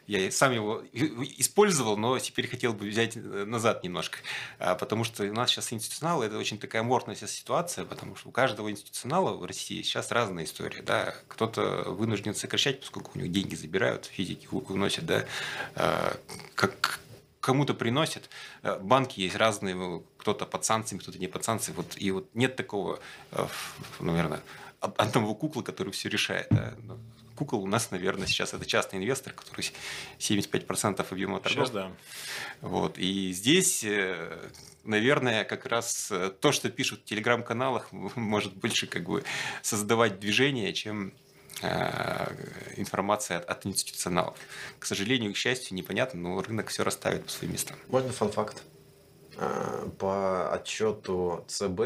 [0.09, 4.17] я сам его использовал, но теперь хотел бы взять э, назад немножко.
[4.57, 8.31] А, потому что у нас сейчас институционалы– это очень такая морная ситуация, потому что у
[8.31, 10.81] каждого институционала в России сейчас разная история.
[10.81, 11.13] Да?
[11.27, 15.25] Кто-то вынужден сокращать, поскольку у него деньги забирают, физики выносят, да?
[15.75, 16.17] А,
[16.55, 16.99] как
[17.39, 18.29] кому-то приносят.
[18.63, 21.77] Э, банки есть разные, кто-то под санкциями, кто-то не под санкциями.
[21.77, 22.99] Вот, и вот нет такого,
[23.31, 23.47] э,
[23.99, 24.41] наверное,
[24.79, 26.47] одного кукла, который все решает.
[26.49, 26.73] Да?
[27.39, 29.71] Кукол у нас, наверное, сейчас это частный инвестор, который
[30.19, 31.67] 75% объема торгов.
[31.67, 31.91] Сейчас, да.
[32.59, 32.97] Вот.
[32.97, 34.49] И здесь, э,
[34.83, 39.23] наверное, как раз э, то, что пишут в телеграм-каналах, может больше как бы
[39.61, 41.13] создавать движение, чем
[41.61, 42.27] э,
[42.75, 44.37] информация от, от институционалов.
[44.77, 47.77] К сожалению, к счастью, непонятно, но рынок все расставит по своим местам.
[47.87, 48.63] Можно фан-факт?
[49.97, 51.79] По отчету ЦБ,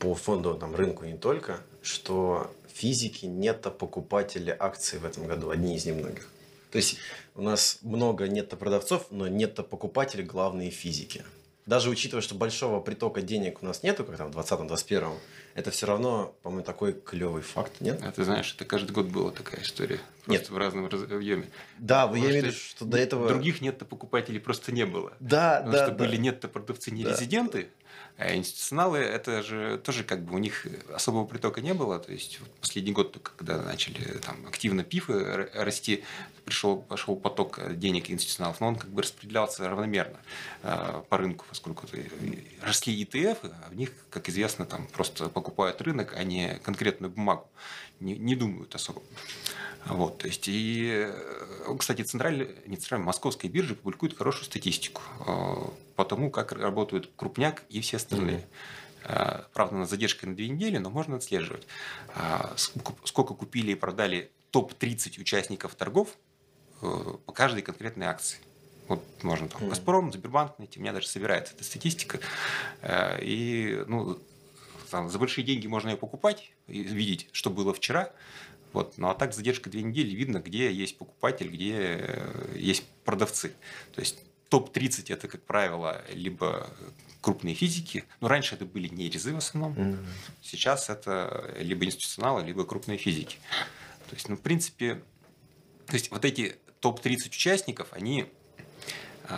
[0.00, 5.84] по фонду там, рынку не только, что физики нетто-покупатели акций в этом году, одни из
[5.84, 6.28] немногих.
[6.70, 6.96] То есть
[7.34, 11.24] у нас много нетто-продавцов, но нетто-покупатели главные физики.
[11.66, 15.14] Даже учитывая, что большого притока денег у нас нету, как там в 2020-2021,
[15.54, 18.00] это все равно, по-моему, такой клевый факт, нет?
[18.02, 20.00] А ты знаешь, это каждый год была такая история.
[20.24, 20.50] Просто нет.
[20.50, 21.46] в разном объеме.
[21.78, 23.28] Да, Потому я имею в виду, что до этого...
[23.28, 25.12] Других нет-то покупателей просто не было.
[25.20, 25.96] Да, Потому да, что да.
[25.96, 27.14] были нет-то продавцы не да.
[28.20, 31.98] А институционалы, это же тоже как бы у них особого притока не было.
[31.98, 36.04] То есть последний год, когда начали там активно пифы расти,
[36.44, 40.18] пришел, пошел поток денег институционалов, но он как бы распределялся равномерно
[40.62, 41.86] э, по рынку, поскольку
[42.60, 47.48] росли ETF, а в них, как известно, там просто покупают рынок, а не конкретную бумагу.
[48.00, 49.02] Не, не думают особо.
[49.86, 55.54] Вот, то есть, и, э, кстати, центральная, не центральная, московская биржа публикует хорошую статистику э,
[55.96, 58.38] по тому, как работают крупняк и все остальные.
[58.38, 59.46] Mm-hmm.
[59.54, 61.66] Правда, на задержкой на две недели, но можно отслеживать.
[62.56, 66.10] Сколько купили и продали топ-30 участников торгов
[66.80, 68.38] по каждой конкретной акции.
[68.88, 72.20] Вот можно там Газпром, Сбербанк найти, у меня даже собирается эта статистика.
[73.22, 74.18] И ну,
[74.90, 78.12] там, за большие деньги можно ее покупать и видеть, что было вчера.
[78.72, 78.98] Вот.
[78.98, 83.52] Ну а так задержка две недели, видно, где есть покупатель, где э, есть продавцы.
[83.94, 86.70] То есть топ-30 это, как правило, либо
[87.20, 88.04] крупные физики.
[88.20, 89.74] Но раньше это были не резы в основном.
[89.74, 90.06] Mm-hmm.
[90.42, 93.38] Сейчас это либо институционалы, либо крупные физики.
[94.08, 95.02] То есть, ну, в принципе,
[95.86, 98.26] то есть вот эти топ-30 участников, они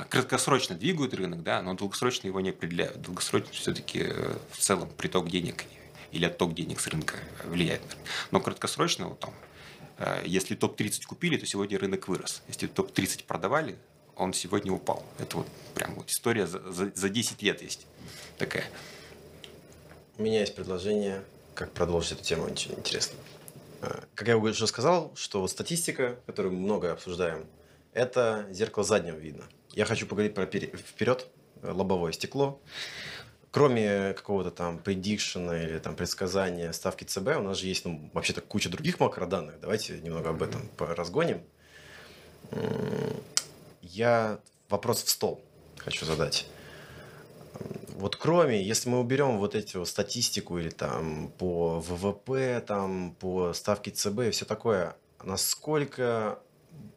[0.09, 3.00] краткосрочно двигают рынок, да, но долгосрочно его не определяют.
[3.02, 5.64] Долгосрочно все-таки э, в целом приток денег
[6.12, 7.83] или отток денег с рынка влияет.
[8.31, 9.35] Но краткосрочно, вот там,
[9.98, 12.42] э, если топ-30 купили, то сегодня рынок вырос.
[12.48, 13.76] Если топ-30 продавали,
[14.16, 15.05] он сегодня упал.
[15.18, 17.87] Это вот прям вот история за, за, за 10 лет есть
[18.38, 18.64] такая.
[20.18, 21.24] У меня есть предложение,
[21.55, 23.18] как продолжить эту тему, очень интересно.
[23.81, 27.46] Э, как я уже сказал, что статистика, которую мы много обсуждаем,
[27.92, 29.42] это зеркало заднего вида.
[29.73, 31.27] Я хочу поговорить про вперед,
[31.63, 32.61] э, лобовое стекло.
[33.51, 38.41] Кроме какого-то там предикшена или там предсказания ставки ЦБ, у нас же есть ну, вообще-то
[38.41, 39.61] куча других макроданных.
[39.61, 41.43] Давайте немного об этом разгоним.
[43.83, 45.43] Я вопрос в стол
[45.83, 46.47] хочу задать.
[47.97, 53.91] Вот кроме, если мы уберем вот вот статистику или там по ВВП, там по ставке
[53.91, 56.41] ЦБ и все такое, насколько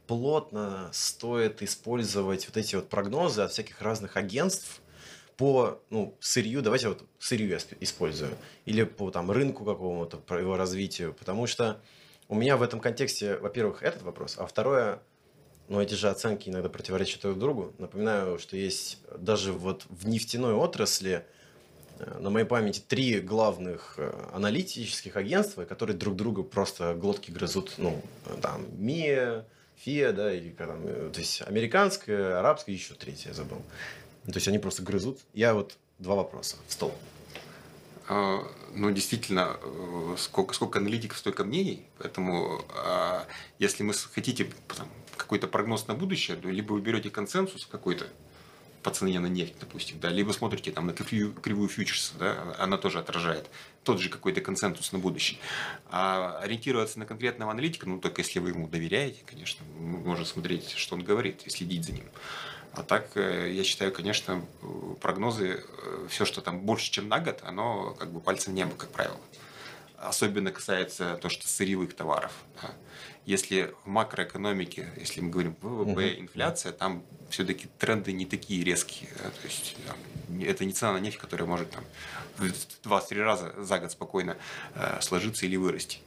[0.08, 4.82] плотно стоит использовать вот эти вот прогнозы от всяких разных агентств
[5.38, 10.56] по ну, сырью, давайте вот сырью я использую, или по там рынку какому-то, по его
[10.56, 11.82] развитию, потому что
[12.28, 15.02] у меня в этом контексте, во-первых, этот вопрос, а второе,
[15.68, 17.74] но эти же оценки иногда противоречат друг другу.
[17.78, 21.26] Напоминаю, что есть даже вот в нефтяной отрасли
[22.00, 27.74] э, на моей памяти три главных э, аналитических агентства, которые друг друга просто глотки грызут.
[27.78, 28.00] Ну,
[28.42, 29.46] там, МИА,
[29.78, 33.62] ФИА, да, или там, э, есть американская, арабская, еще третья, я забыл.
[34.26, 35.20] То есть они просто грызут.
[35.34, 36.94] Я вот два вопроса в стол.
[38.08, 39.58] А, ну, действительно,
[40.18, 41.86] сколько, сколько аналитиков, столько мнений.
[41.98, 43.28] Поэтому, а,
[43.60, 44.50] если вы хотите
[45.18, 48.06] какой-то прогноз на будущее, либо вы берете консенсус какой-то
[48.86, 52.78] по цене на нефть, допустим, да, либо смотрите там на кривую, кривую фьючерса, да, она
[52.78, 53.50] тоже отражает
[53.84, 55.40] тот же какой-то консенсус на будущее.
[55.90, 60.94] А ориентироваться на конкретного аналитика, ну, только если вы ему доверяете, конечно, можно смотреть, что
[60.94, 62.06] он говорит и следить за ним.
[62.74, 64.46] А так, э, я считаю, конечно,
[65.02, 68.76] прогнозы, э, все, что там больше, чем на год, оно как бы пальцем в небо,
[68.78, 69.18] как правило.
[69.98, 72.34] Особенно касается то, что сырьевых товаров.
[72.62, 72.70] Да
[73.26, 79.10] если в макроэкономике, если мы говорим ВВП, инфляция, там все-таки тренды не такие резкие.
[79.18, 79.30] Да?
[79.30, 79.98] То есть там,
[80.42, 81.84] это не цена на нефть, которая может там,
[82.38, 84.38] в 2-3 раза за год спокойно
[84.76, 86.00] э, сложиться или вырасти.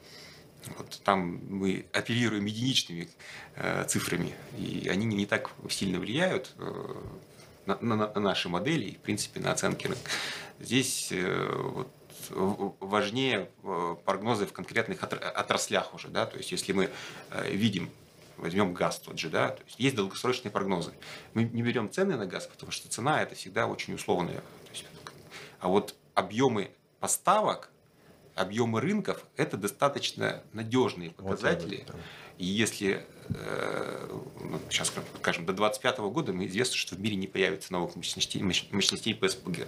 [0.77, 3.09] Вот там мы оперируем единичными
[3.57, 6.95] э, цифрами, и они не, не так сильно влияют э,
[7.67, 10.11] на, на, на наши модели и, в принципе, на оценки рынка.
[10.61, 11.91] Здесь э, вот,
[12.31, 16.91] важнее э, прогнозы в конкретных отраслях уже, да, то есть если мы
[17.31, 17.91] э, видим
[18.37, 20.93] возьмем газ тот же, да, то есть есть долгосрочные прогнозы.
[21.35, 24.43] Мы не берем цены на газ, потому что цена это всегда очень условная.
[24.71, 24.85] Есть,
[25.61, 27.71] а вот объемы поставок,
[28.39, 31.85] объемы рынков это достаточно надежные показатели.
[31.87, 31.97] Вот.
[32.39, 37.27] И если э, ну, сейчас скажем, до 2025 года мы известно, что в мире не
[37.27, 39.67] появится новых мощностей, мощностей по СПГ.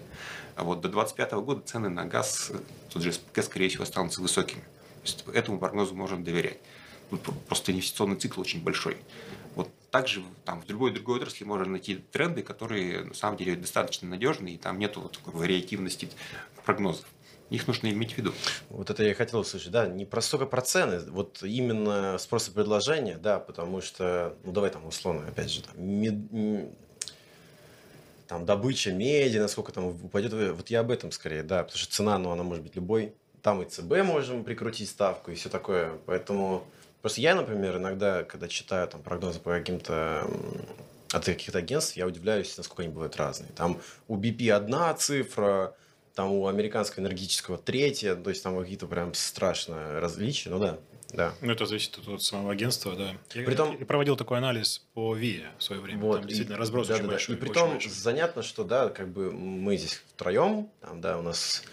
[0.54, 2.52] А вот до 2025 года цены на газ,
[2.90, 4.60] тот же СПГ, скорее всего, останутся высокими.
[4.60, 6.58] То есть этому прогнозу можно доверять.
[7.10, 8.98] Тут просто инвестиционный цикл очень большой.
[9.56, 14.08] Вот также там, в другой другой отрасли можно найти тренды, которые на самом деле достаточно
[14.08, 16.08] надежные, и там нет вот такой вариативности
[16.64, 17.04] прогнозов.
[17.50, 18.32] Их нужно иметь в виду.
[18.68, 22.52] Вот это я хотел услышать, да, не про столько про цены, вот именно спрос и
[22.52, 26.14] предложение, да, потому что, ну давай там условно, опять же, там, мед,
[28.28, 32.16] там добыча меди, насколько там упадет, вот я об этом скорее, да, потому что цена,
[32.18, 36.64] ну она может быть любой, там и ЦБ можем прикрутить ставку и все такое, поэтому
[37.02, 40.24] просто я, например, иногда, когда читаю там прогнозы по каким-то
[41.12, 43.50] от каких-то агентств, я удивляюсь, насколько они бывают разные.
[43.56, 45.74] Там у BP одна цифра,
[46.14, 50.78] там у американского энергетического третья, то есть там какие-то прям страшные различия, ну да.
[51.12, 51.34] Да.
[51.40, 53.16] Ну, это зависит от, от самого агентства, да.
[53.34, 56.00] Я, притом, я проводил такой анализ по ВИА в свое время.
[56.00, 57.34] Вот, там действительно и, разброс да, очень да, большой.
[57.34, 57.90] И притом большой.
[57.90, 61.64] занятно, что да, как бы мы здесь втроем, там, да, у нас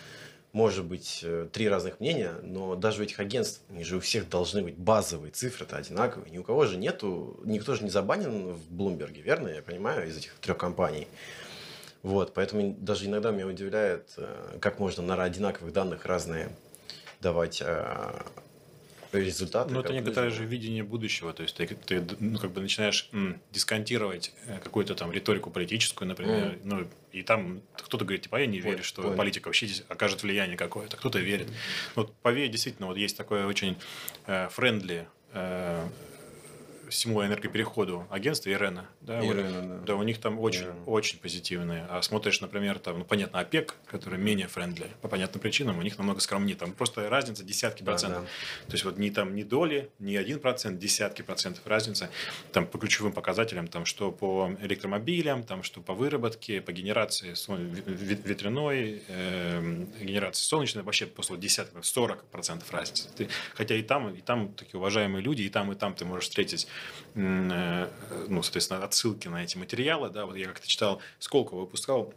[0.54, 4.28] может быть э, три разных мнения, но даже у этих агентств, они же у всех
[4.28, 6.32] должны быть базовые цифры-то одинаковые.
[6.32, 9.50] Ни у кого же нету, никто же не забанен в Блумберге, верно?
[9.50, 11.08] Я понимаю, из этих трех компаний.
[12.04, 16.50] Вот, поэтому даже иногда меня удивляет, э, как можно на одинаковых данных разные
[17.22, 18.22] давать э,
[19.12, 19.74] результаты.
[19.74, 21.34] Ну, это некоторое же видение будущего.
[21.34, 26.08] То есть ты, ты, ну, как бы начинаешь м, дисконтировать э, какую-то там риторику политическую,
[26.08, 26.60] например.
[26.64, 29.16] Ну, и там кто-то говорит, типа, «А я не верю, что понял.
[29.16, 30.98] политика вообще здесь окажет влияние какое-то.
[30.98, 31.48] Кто-то верит.
[31.96, 33.78] Вот поверь, действительно, вот есть такое очень
[34.26, 35.08] friendly
[36.90, 38.88] всему энергопереходу агентство IRENA.
[39.02, 39.20] Да.
[39.26, 39.86] IRENA, да.
[39.86, 40.84] Да, у них там очень, IRENA.
[40.86, 41.86] очень позитивные.
[41.90, 45.98] А смотришь, например, там, ну, понятно, ОПЕК, который менее friendly, по понятным причинам, у них
[45.98, 46.56] намного скромнее.
[46.56, 48.24] Там просто разница десятки Да, процентов.
[48.24, 48.28] да.
[48.68, 52.10] То есть вот не там не доли, не один процент, десятки процентов разница.
[52.52, 57.34] Там по ключевым показателям, там что по электромобилям, там что по выработке, по генерации
[57.86, 63.10] ветряной, эм, генерации солнечной, вообще после десяток, 40 процентов разницы.
[63.16, 66.26] Ты- хотя и там, и там такие уважаемые люди, и там, и там ты можешь
[66.30, 66.68] встретить, э,
[67.16, 72.14] ну, соответственно, отсылки на эти материалы, да, вот я как-то читал, Сколково выпускал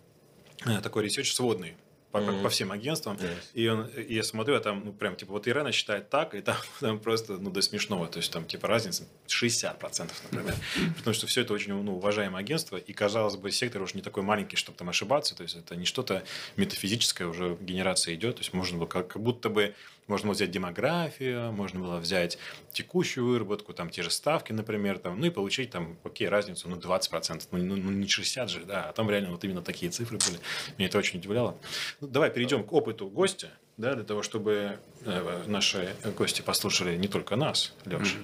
[0.66, 1.74] э, такой research сводный
[2.12, 2.42] по, Мгм.
[2.42, 3.36] по всем агентствам, Yes.
[3.54, 6.40] и, он, и я смотрю, а там, ну, прям, типа, вот IRENA считает так, и
[6.40, 8.08] там, там просто, ну, до смешного.
[8.08, 10.56] То есть, там, типа, разница 60%, например.
[10.96, 14.24] Потому что все это очень, ну, уважаемое агентство, и, казалось бы, сектор уже не такой
[14.24, 15.36] маленький, чтобы там ошибаться.
[15.36, 16.24] То есть, это не что-то
[16.56, 18.34] метафизическое, уже генерация идет.
[18.36, 19.74] То есть, можно было как, как будто бы
[20.10, 22.36] можно было взять демографию, можно было взять
[22.72, 26.76] текущую выработку, там те же ставки, например, там, ну и получить там, окей, разницу, ну
[26.76, 30.18] 20%, ну, ну, ну, не 60 же, да, а там реально вот именно такие цифры
[30.18, 30.38] были.
[30.76, 31.56] Меня это очень удивляло.
[32.00, 37.08] Ну, давай перейдем к опыту гостя, да, для того, чтобы э, наши гости послушали не
[37.08, 38.18] только нас, Леша,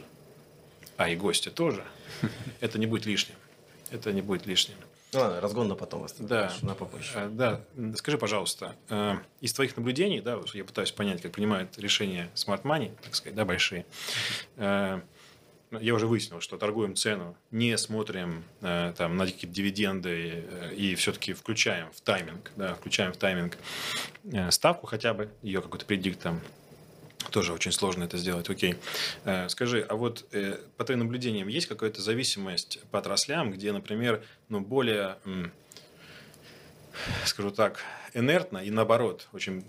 [0.96, 1.85] а и гости тоже.
[2.61, 3.37] Это не будет лишним.
[3.90, 4.77] Это не будет лишним.
[5.16, 6.29] Ну ладно, разгон на потом оставим.
[6.29, 6.52] Да.
[6.62, 7.11] На попозже.
[7.14, 7.61] Э, Да,
[7.96, 12.92] скажи, пожалуйста, э, из твоих наблюдений, да, я пытаюсь понять, как принимают решения smart money,
[13.02, 13.87] так сказать, да, большие.
[14.57, 15.00] Э,
[15.70, 20.74] ну, Я уже выяснил, что торгуем цену, не смотрим э, там на какие-то дивиденды э,
[20.74, 23.57] и все-таки включаем в тайминг, да, включаем в тайминг
[24.31, 26.40] э, ставку хотя бы, ее какой-то предикт там,
[27.30, 28.48] тоже очень сложно это сделать.
[28.50, 28.76] Окей.
[29.24, 34.22] Э, Скажи, а вот э, по твоим наблюдениям есть какая-то зависимость по отраслям, где, например,
[34.48, 35.16] ну, более,
[37.24, 37.78] скажу так,
[38.14, 39.64] инертно и наоборот очень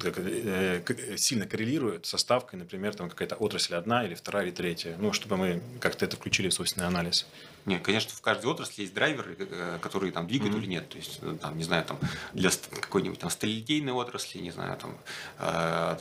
[0.00, 4.96] как, э, сильно коррелирует со ставкой, например, там какая-то отрасль одна или вторая или третья,
[4.98, 7.26] ну, чтобы мы как-то это включили в собственный анализ.
[7.66, 10.62] Не, конечно, в каждой отрасли есть драйверы, э, которые там двигают Мгм.
[10.62, 10.88] или нет.
[10.88, 11.98] То есть, э, там, не знаю, там
[12.32, 14.96] для какой-нибудь там сталелитейной отрасли, не знаю, там
[15.40, 15.96] э,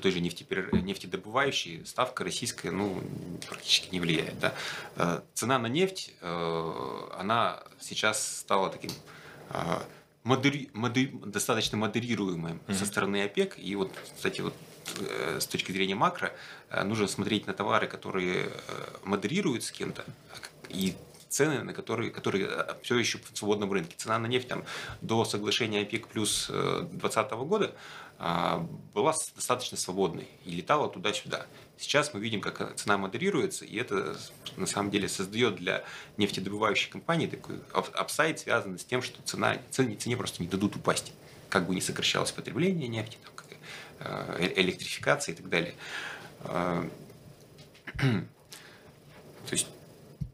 [0.00, 3.02] той же нефтепер- нефтедобывающей ставка российская, ну,
[3.48, 4.38] практически не влияет.
[4.38, 4.54] Да?
[4.96, 8.92] Э, Цена на нефть, э, она сейчас стала таким
[9.50, 9.80] э,
[10.24, 12.76] модери- моде- достаточно модерируемым Мгм.
[12.76, 13.58] со стороны ОПЕК.
[13.58, 14.54] И вот, кстати, вот
[14.98, 16.32] э, с точки зрения макро,
[16.70, 18.50] э, нужно смотреть на товары, которые э,
[19.04, 20.04] модерируют с кем-то,
[20.68, 20.94] и
[21.28, 22.48] цены, на которые, которые
[22.82, 23.94] все еще в свободном рынке.
[23.96, 24.64] Цена на нефть там,
[25.00, 27.74] до соглашения ОПЕК плюс 2020 года
[28.18, 28.58] а,
[28.94, 31.46] была достаточно свободной и летала туда-сюда.
[31.76, 34.16] Сейчас мы видим, как цена модерируется, и это
[34.56, 35.84] на самом деле создает для
[36.16, 40.76] нефтедобывающих компаний такой up- upside, связанный с тем, что цена, цене, цене просто не дадут
[40.76, 41.12] упасть.
[41.48, 43.34] Как бы ни сокращалось потребление нефти, там,
[44.00, 45.74] э, э- электрификация и так далее.
[46.40, 46.88] А,
[47.98, 49.68] То есть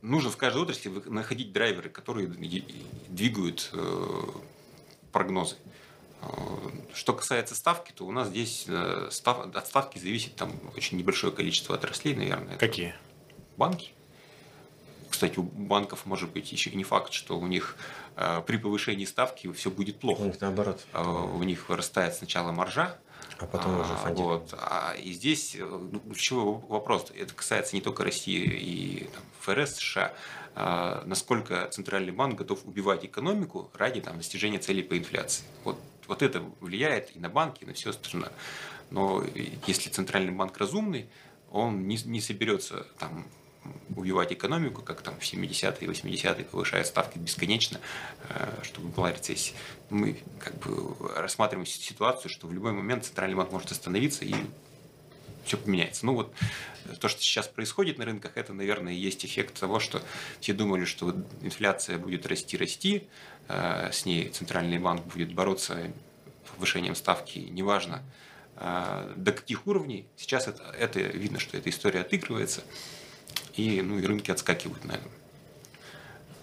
[0.02, 2.26] нужно в каждой отрасли находить драйверы, которые
[3.08, 4.22] двигают э,
[5.12, 5.56] прогнозы.
[6.22, 6.26] Э,
[6.94, 11.32] Что касается ставки, то у нас здесь э, став- от ставки зависит там очень небольшое
[11.32, 12.56] количество отраслей, наверное.
[12.56, 12.94] Какие?
[13.56, 13.90] банки.
[15.10, 17.76] Кстати, у банков может быть еще не факт, что у них
[18.16, 20.22] э, при повышении ставки все будет У плохо.
[20.22, 20.80] них наоборот.
[20.94, 22.96] Э, У них вырастает сначала маржа,
[23.38, 24.24] А потом уже а, фондит.
[24.24, 24.54] вот.
[24.58, 30.12] А, и здесь ну, ключевой вопрос, это касается не только России и там, ФРС, США,
[30.54, 35.44] а, насколько Центральный банк готов убивать экономику ради там, достижения целей по инфляции.
[35.64, 35.78] Вот,
[36.10, 38.32] вот это влияет и на банки, и на все остальное.
[38.90, 39.24] Но
[39.66, 41.08] если Центральный банк разумный,
[41.52, 43.26] он не, не соберется там,
[43.94, 47.80] убивать экономику, как там в 70-е и 80-е повышая ставки бесконечно,
[48.28, 49.54] э, чтобы была рецессия.
[49.90, 54.34] Мы как бы рассматриваем си- ситуацию, что в любой момент Центральный банк может остановиться и
[55.44, 56.06] все поменяется.
[56.06, 56.32] Ну вот
[56.86, 60.02] э, то, что сейчас происходит на рынках, это, наверное, и есть эффект того, что
[60.40, 63.39] все думали, что инфляция будет расти-расти, э,
[63.92, 65.92] с ней Центральный банк будет бороться
[66.60, 68.02] повышением ставки, неважно
[68.56, 70.06] э, до каких уровней.
[70.16, 72.62] Сейчас это, это видно, что эта история отыгрывается,
[73.54, 75.10] и, ну, и рынки отскакивают на этом.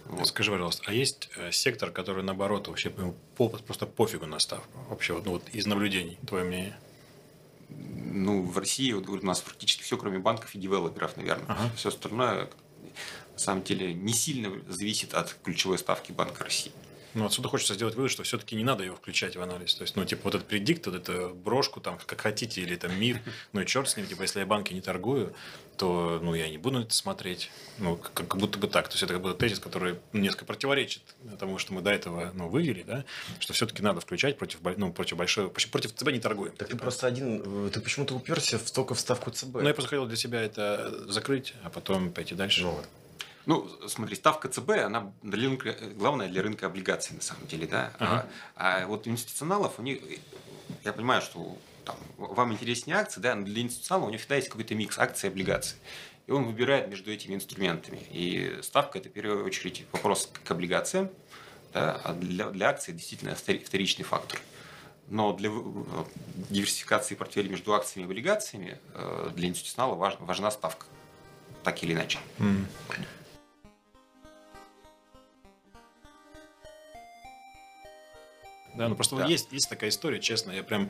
[0.06, 0.28] Вот.
[0.28, 4.80] Скажи, пожалуйста, а есть э, сектор, который наоборот вообще по- просто пофигу на ставку?
[4.90, 6.78] Вообще, вот, ну, вот из наблюдений, твое мнение?
[7.70, 11.46] Ну, в России вот, у нас практически все, кроме банков и девелоперов, наверное.
[11.48, 11.70] Ага.
[11.76, 12.50] Все остальное,
[13.34, 16.72] на самом деле, не сильно зависит от ключевой ставки Банка России.
[17.18, 19.74] Ну, отсюда хочется сделать вывод, что все-таки не надо его включать в анализ.
[19.74, 22.98] То есть, ну, типа, вот этот предикт, вот эту брошку, там, как хотите, или там
[23.00, 23.20] мир,
[23.54, 25.34] ну и черт с ним, типа, если я банки не торгую,
[25.78, 27.50] то, ну, я не буду это смотреть.
[27.80, 28.88] Ну, как, будто бы так.
[28.88, 31.02] То есть, это как бы тезис, который несколько противоречит
[31.40, 33.04] тому, что мы до этого, ну, вывели, да,
[33.40, 36.52] что все-таки надо включать против, ну, против большой, против ЦБ не торгуем.
[36.52, 36.78] Так типа.
[36.78, 39.56] ты просто один, э, ты почему-то уперся в, только в ставку ЦБ.
[39.56, 42.62] Ну, я просто хотел для себя это закрыть, а потом пойти дальше.
[42.62, 42.80] Ну,
[43.48, 47.94] Ну, смотри, ставка ЦБ, она для рынка, главная для рынка облигаций, на самом деле, да.
[47.98, 48.28] Ага.
[48.58, 50.00] А, а вот институционалов, у них,
[50.84, 54.50] я понимаю, что там, вам интереснее акции, да, но для институционала у него всегда есть
[54.50, 55.78] какой-то микс акций и облигаций.
[56.28, 58.00] И он выбирает между этими инструментами.
[58.12, 61.10] И ставка– это в первую очередь вопрос к облигациям,
[61.74, 64.42] да, а для, для акций действительно втори- вторичный фактор.
[65.08, 65.50] Но для
[66.50, 70.86] диверсификации портфеля между акциями и облигациями э, для институционала важ- важна ставка,
[71.64, 72.20] так или иначе.
[72.40, 72.68] М.
[78.78, 79.26] Да, ну просто Да.
[79.26, 80.90] есть, есть такая история, честно, я прям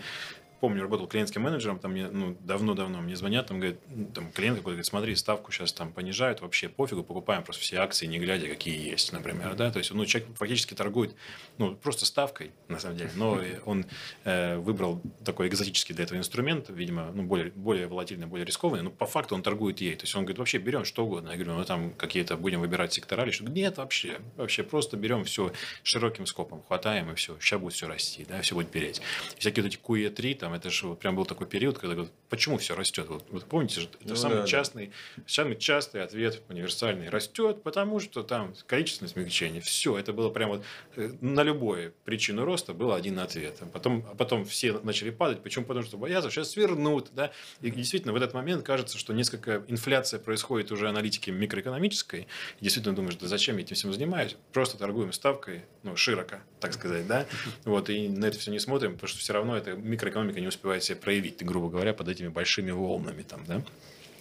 [0.59, 3.79] помню, работал клиентским менеджером, там мне, ну, давно-давно мне звонят, там, говорят,
[4.13, 8.05] там, клиент какой-то говорит, смотри, ставку сейчас там понижают, вообще пофигу, покупаем просто все акции,
[8.05, 11.15] не глядя, какие есть, например, да, то есть, ну, человек фактически торгует,
[11.57, 13.85] ну, просто ставкой, на самом деле, но он
[14.23, 18.89] э, выбрал такой экзотический для этого инструмент, видимо, ну, более, более волатильный, более рискованный, но
[18.89, 21.53] по факту он торгует ей, то есть, он говорит, вообще берем что угодно, я говорю,
[21.53, 25.51] ну, там какие-то будем выбирать сектора или что, нет, вообще, вообще просто берем все
[25.83, 29.01] широким скопом, хватаем и все, сейчас будет все расти, да, все будет переть.
[29.37, 32.75] Всякие вот эти QE3, там, это же прям был такой период, когда говорят, почему все
[32.75, 33.07] растет?
[33.09, 34.47] Вот, вот помните это Ну самый да, да.
[34.47, 34.91] частный,
[35.25, 37.09] самый частый ответ универсальный.
[37.09, 39.61] Растет, потому что там количественное смягчение.
[39.61, 40.63] Все, это было прям вот
[40.95, 43.57] э, на любую причину роста был один ответ.
[43.61, 45.41] А потом, а потом все начали падать.
[45.43, 45.65] Почему?
[45.65, 47.09] Потому что боятся, сейчас свернут.
[47.13, 47.31] Да?
[47.61, 52.27] И действительно, в этот момент кажется, что несколько инфляция происходит уже аналитики микроэкономической.
[52.59, 54.35] И действительно думаешь, да зачем я этим всем занимаюсь?
[54.53, 57.25] Просто торгуем ставкой, ну, широко, так сказать, да?
[57.65, 60.83] Вот, и на это все не смотрим, потому что все равно эта микроэкономика не успевает
[60.83, 63.63] себя проявить, грубо говоря, под этими большими волнами там, да?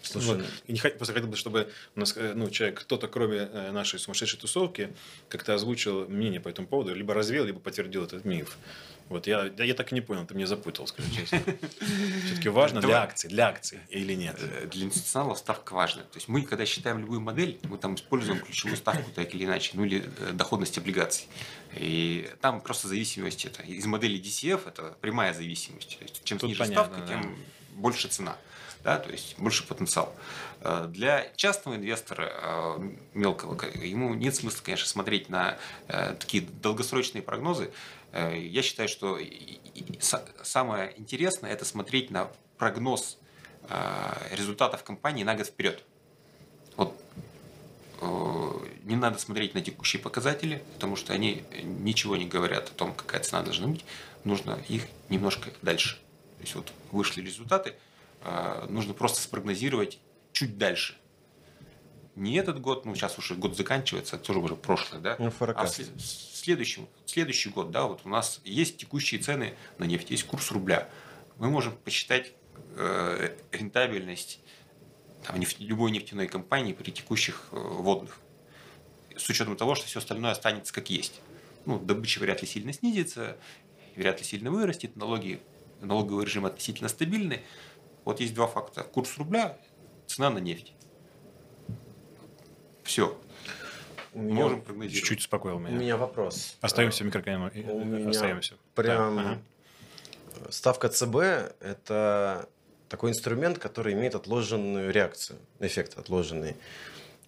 [0.03, 0.47] Слушай, Вот.
[0.67, 3.99] И не просто хотел бы, чтобы у нас, э, ну, человек, кто-то, кроме э, нашей
[3.99, 4.91] сумасшедшей тусовки,
[5.29, 8.57] как-то озвучил мнение по этому поводу, либо развеял, либо подтвердил этот миф.
[9.09, 11.39] Вот я, да, я так и не понял, ты меня запутал, скажу честно.
[12.27, 14.37] Все-таки важно для акций, для акций или нет?
[14.41, 16.03] Э, Для институционалов ставка важна.
[16.03, 19.73] То есть мы, когда считаем любую модель, мы там используем ключевую ставку так или иначе,
[19.75, 21.29] ну или э, доходность облигаций.
[21.77, 23.63] И там просто зависимость это.
[23.63, 25.99] Из модели DCF это прямая зависимость.
[25.99, 27.21] То есть, чем Тут ниже понятно, ставка, да.
[27.23, 27.37] тем
[27.75, 28.37] больше цена.
[28.83, 30.13] Да, то есть больше потенциал.
[30.63, 32.81] Э, Для частного инвестора
[33.15, 37.71] мелкого, ему нет смысла, конечно, смотреть на такие долгосрочные прогнозы.
[38.13, 39.19] Э, Я считаю, что
[40.43, 43.19] самое интересное это смотреть на прогноз
[43.69, 45.83] э, результатов компании на год вперед.
[46.77, 46.99] Вот
[48.01, 48.51] э,
[48.85, 53.23] не надо смотреть на текущие показатели, потому что они ничего не говорят о том, какая
[53.23, 53.85] цена должна быть.
[54.25, 55.97] Нужно их немножко дальше.
[56.39, 57.75] То есть вот вышли результаты,
[58.69, 59.99] нужно просто спрогнозировать
[60.33, 60.99] чуть дальше.
[62.17, 65.17] Не этот год, ну сейчас уже год заканчивается, это тоже уже прошлое, да?
[65.19, 65.75] Ну, а в форкаст.
[65.77, 70.51] след- следующем, следующий год, да, вот у нас есть текущие цены на нефть, есть курс
[70.51, 70.89] рубля.
[71.37, 72.33] Мы можем посчитать
[72.77, 74.41] э, рентабельность
[75.25, 78.19] там, нефть- любой нефтяной компании при текущих э, водных.
[79.15, 81.21] С учетом того, что все остальное останется как есть.
[81.67, 83.37] Ну, добыча вряд ли сильно снизится,
[83.97, 85.41] вряд ли сильно вырастет, налоги,
[85.81, 87.41] налоговый режим относительно стабильный.
[88.05, 88.85] Вот есть два факта.
[88.85, 89.59] Курс рубля,
[90.07, 90.73] цена на нефть.
[92.87, 93.19] Все.
[94.15, 94.97] у меня, Можем прогнозировать.
[94.99, 95.77] Чуть-чуть успокоил у меня.
[95.77, 96.57] меня вопрос.
[96.61, 97.61] Остаемся в микроэкономике.
[97.69, 98.55] У меня Остаемся.
[98.75, 100.53] Прям Да, ага.
[100.53, 101.17] ставка ЦБ–
[101.61, 102.49] это
[102.89, 106.57] такой инструмент, который имеет отложенную реакцию, эффект отложенный.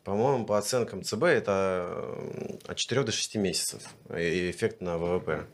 [0.05, 3.83] По-моему, по оценкам ЦБ это э, от 4 до 6 месяцев
[4.17, 5.47] и эффект на ВВП.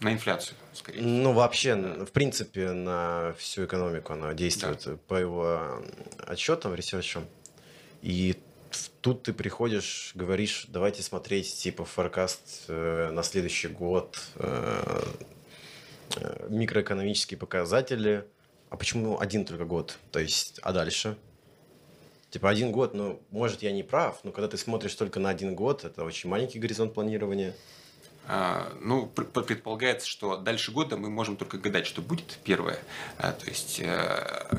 [0.00, 1.02] На инфляцию, скорее.
[1.02, 5.82] Ну, вообще, в принципе, на всю экономику она действует по его
[6.26, 7.26] отчетам, ресерчам.
[8.00, 8.36] И
[9.00, 15.02] тут ты приходишь, говоришь, давайте смотреть типа форкаст э, на следующий год, э,
[16.16, 18.26] э, микроэкономические показатели.
[18.70, 19.96] А почему один только год?
[20.12, 21.16] То есть, а дальше?
[22.30, 25.54] Типа один год, ну, может, я не прав, но когда ты смотришь только на один
[25.54, 27.54] год, это очень маленький горизонт планирования.
[28.26, 32.78] А, Ну, пр- пр- предполагается, что дальше года мы можем только гадать, что будет первое.
[33.16, 34.50] А, То есть э,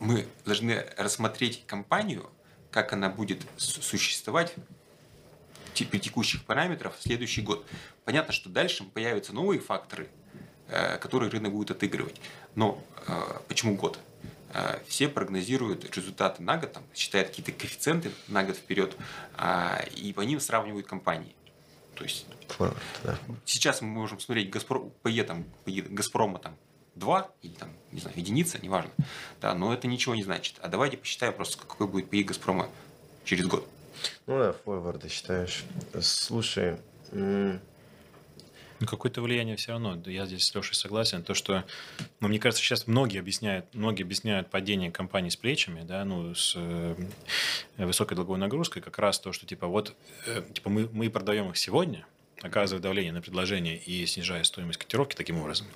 [0.00, 2.28] мы должны рассмотреть компанию,
[2.76, 4.54] как она будет су- существовать
[5.72, 7.66] при текущих параметрах в следующий год.
[8.04, 10.08] Понятно, что дальше появятся новые факторы,
[10.68, 12.20] э, которые рынок будет отыгрывать.
[12.54, 13.12] Но э,
[13.48, 13.98] почему год?
[14.52, 18.94] Э, Все прогнозируют результаты на год, там, считают какие-то коэффициенты на год вперед,
[19.38, 21.34] а, и по ним сравнивают компании.
[21.94, 23.18] То есть Форвард, да.
[23.46, 24.80] сейчас мы можем смотреть Газпро...
[25.02, 26.54] ПЕ, там, ПЕ Газпрома там
[26.96, 28.90] 2 или там, не знаю, единица, неважно.
[29.40, 30.56] Да, но это ничего не значит.
[30.60, 32.68] А давайте посчитаем просто, какой будет ПИ Газпрома
[33.24, 33.66] через год.
[34.26, 35.64] Ну да, форварды считаешь.
[36.00, 36.78] Слушай,
[38.78, 39.98] Ну, какое-то влияние все равно.
[40.04, 41.22] Я здесь с Лешей согласен.
[41.22, 41.64] То, что,
[42.20, 46.52] ну, мне кажется, сейчас многие объясняют, многие объясняют падение компаний с плечами, да, ну, с
[46.56, 46.94] э,
[47.78, 49.94] высокой долговой нагрузкой, как раз то, что, типа, вот,
[50.26, 52.06] э, типа, мы, мы продаем их сегодня,
[52.42, 55.66] оказывая давление на предложение и снижая стоимость котировки таким образом,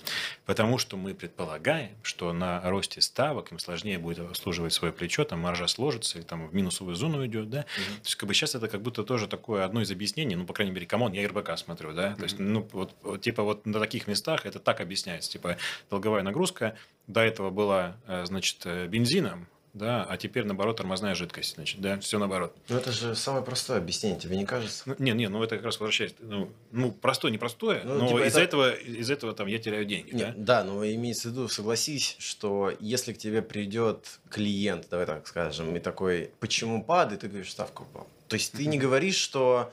[0.44, 5.40] потому что мы предполагаем, что на росте ставок им сложнее будет обслуживать свое плечо, там
[5.40, 7.62] маржа сложится, и там в минусовую зону идет, да.
[7.62, 10.52] То есть, как бы сейчас это как будто тоже такое одно из объяснений, ну, по
[10.52, 13.64] крайней мере, come on, я РБК смотрю, да, то есть, ну, вот, вот, типа, вот
[13.66, 15.56] на таких местах это так объясняется, типа,
[15.88, 21.54] долговая нагрузка до этого была, э, значит, э, бензином, да, а теперь, наоборот, тормозная жидкость,
[21.54, 22.56] значит, да, все наоборот.
[22.68, 24.82] ну это же самое простое объяснение, тебе не кажется?
[24.86, 26.16] Ну, не, не, ну это как раз возвращается.
[26.20, 29.84] Ну, ну простое, непростое, Ну, но типа из-за это- этого, из этого там я теряю
[29.84, 30.34] деньги, Не, да?
[30.36, 35.74] да, но имеется в виду, согласись, что если к тебе придет клиент, давай так скажем,
[35.76, 38.06] и такой, почему падает, ты говоришь, ставка упала.
[38.28, 39.72] То есть ты не говоришь, что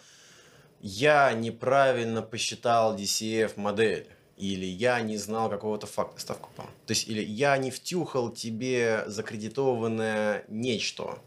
[0.82, 4.08] я неправильно посчитал DCF модель,
[4.38, 6.70] или я не знал какого-то факта, ставка упала.
[6.86, 11.20] То есть, или я не втюхал тебе закредитованное нечто,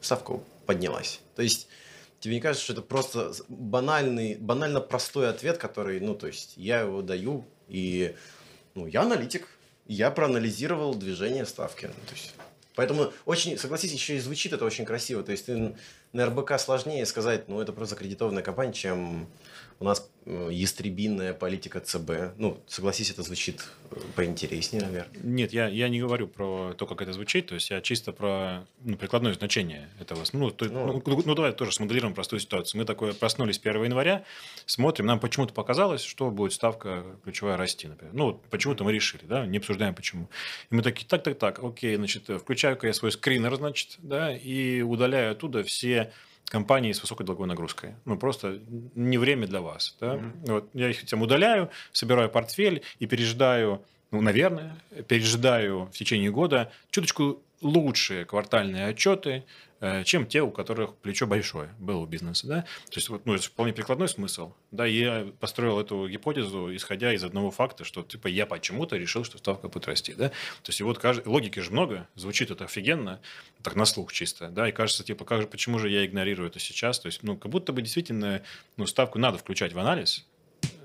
[0.00, 1.20] ставка поднялась.
[1.34, 1.68] То есть,
[2.20, 6.80] тебе не кажется, что это просто банальный, банально простой ответ, который, ну, то есть, я
[6.80, 8.14] его даю, и,
[8.74, 9.48] ну, я аналитик,
[9.86, 11.86] я проанализировал движение ставки.
[11.86, 12.34] Ну, то есть,
[12.74, 15.22] поэтому очень, согласись, еще и звучит это очень красиво.
[15.22, 15.74] То есть, ты
[16.12, 19.28] на РБК сложнее сказать, ну, это просто закредитованная компания, чем
[19.78, 22.36] у нас э, ястребинная политика ЦБ.
[22.36, 25.18] Ну, согласись, это звучит э, поинтереснее, наверное.
[25.22, 28.66] Нет, я, я не говорю про то, как это звучит, то есть я чисто про
[28.84, 30.22] ну, прикладное значение этого.
[30.34, 31.02] Ну, то- Ну.
[31.06, 32.78] ну, ну, давай тоже смоделируем простую ситуацию.
[32.78, 34.24] Мы такое проснулись 1 января,
[34.66, 38.12] смотрим, нам почему-то показалось, что будет ставка ключевая расти, например.
[38.14, 40.28] Ну, вот почему-то мы решили, да, не обсуждаем почему.
[40.70, 44.82] И мы такие, так, так, так, окей, значит, включаю-ка я свой скринер, значит, да, и
[44.82, 45.99] удаляю оттуда все
[46.50, 47.94] компании с высокой долговой нагрузкой.
[48.04, 48.60] Ну, просто
[48.94, 49.96] не время для вас.
[50.00, 50.20] Да?
[50.46, 54.76] Вот, я их всем удаляю, собираю портфель и пережидаю, ну, наверное,
[55.06, 59.44] пережидаю в течение года чуточку лучшие квартальные отчеты,
[60.04, 62.46] чем те, у которых плечо большое было у бизнеса.
[62.46, 62.60] Да?
[62.90, 64.52] То есть, вот, ну, это вполне прикладной смысл.
[64.70, 69.38] Да, я построил эту гипотезу, исходя из одного факта, что типа я почему-то решил, что
[69.38, 70.12] ставка будет расти.
[70.14, 70.28] Да?
[70.28, 70.34] То
[70.68, 73.20] есть, и вот кажд- логики же много, звучит это офигенно,
[73.62, 76.58] так на слух чисто, да, и кажется, типа, как же, почему же я игнорирую это
[76.58, 76.98] сейчас?
[77.00, 78.42] То есть, ну, как будто бы действительно,
[78.76, 80.26] ну, ставку надо включать в анализ,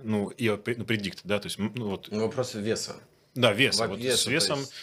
[0.03, 2.95] ну, и ну, предикт, да, то есть, ну, вот, Ну, вопрос веса.
[3.33, 4.73] да, вес, Во- вот веса, с весом, есть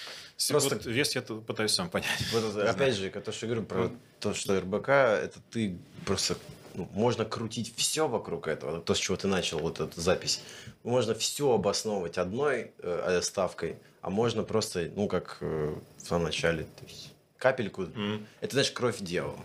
[0.49, 2.09] просто- вот вес я пытаюсь сам понять.
[2.33, 5.77] Вот это, опять же, то, что я говорю про то, что РБК, это ты
[6.07, 6.37] просто
[6.75, 10.41] ну, можно крутить все вокруг этого, то, с чего ты начал вот эту запись.
[10.83, 16.65] Можно все обосновывать одной э, ставкой, а можно просто, ну, как э, в самом начале,
[16.65, 17.83] то есть капельку.
[17.95, 18.27] М.
[18.41, 19.39] Это, знаешь, кровь дьявола.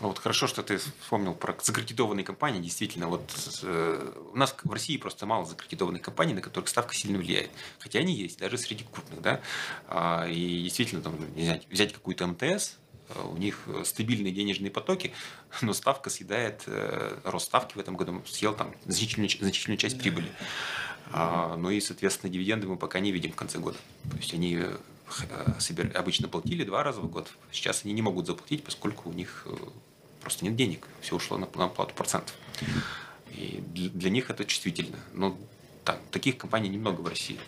[0.00, 2.60] А Вот хорошо, что ты вспомнил про закредитованные компании.
[2.60, 3.30] Действительно, вот
[3.62, 7.50] э, у нас в России просто мало закредитованных компаний, на которых ставка сильно влияет.
[7.80, 9.40] Хотя они есть, даже среди крупных, да.
[9.88, 12.76] А, И действительно, там, не взять какую-то МТС,
[13.08, 15.12] э, у них стабильные денежные потоки,
[15.62, 20.30] но ставка съедает, э, рост ставки в этом году съел там значительную, значительную часть прибыли.
[21.10, 23.78] А, Ну и, соответственно, дивиденды мы пока не видим в конце года.
[24.10, 27.28] То есть они э, обычно платили два раза в год.
[27.50, 29.56] Сейчас они не могут заплатить, поскольку у них э,
[30.20, 30.86] просто нет денег.
[31.00, 32.34] Все ушло на, на плату процентов.
[33.30, 34.98] И для, для них это чувствительно.
[35.12, 35.36] Но
[35.84, 37.38] так, таких компаний немного в России.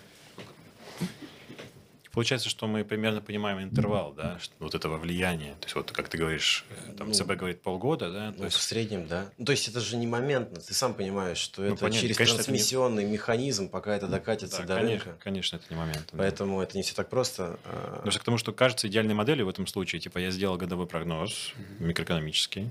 [2.13, 5.53] Получается, что мы примерно понимаем интервал, да, вот этого влияния.
[5.61, 8.43] То есть, вот как ты говоришь, э, там Ну, ЦБ говорит полгода, да, то Ну,
[8.43, 9.31] в есть, среднем, да.
[9.39, 10.61] Ну, то есть это же не моментно.
[10.61, 12.01] Ты сам понимаешь, что это понятно.
[12.01, 15.23] через Конечно, это не- трансмиссионный механизм, пока это докатится да, до конечно, рынка.
[15.25, 16.09] конечно, это не момент.
[16.11, 16.19] да.
[16.19, 17.59] Поэтому это не все так просто.
[17.65, 20.57] а, Потому что к тому, что кажется идеальной моделью в этом случае, типа я сделал
[20.57, 22.71] годовой прогноз микроэкономический,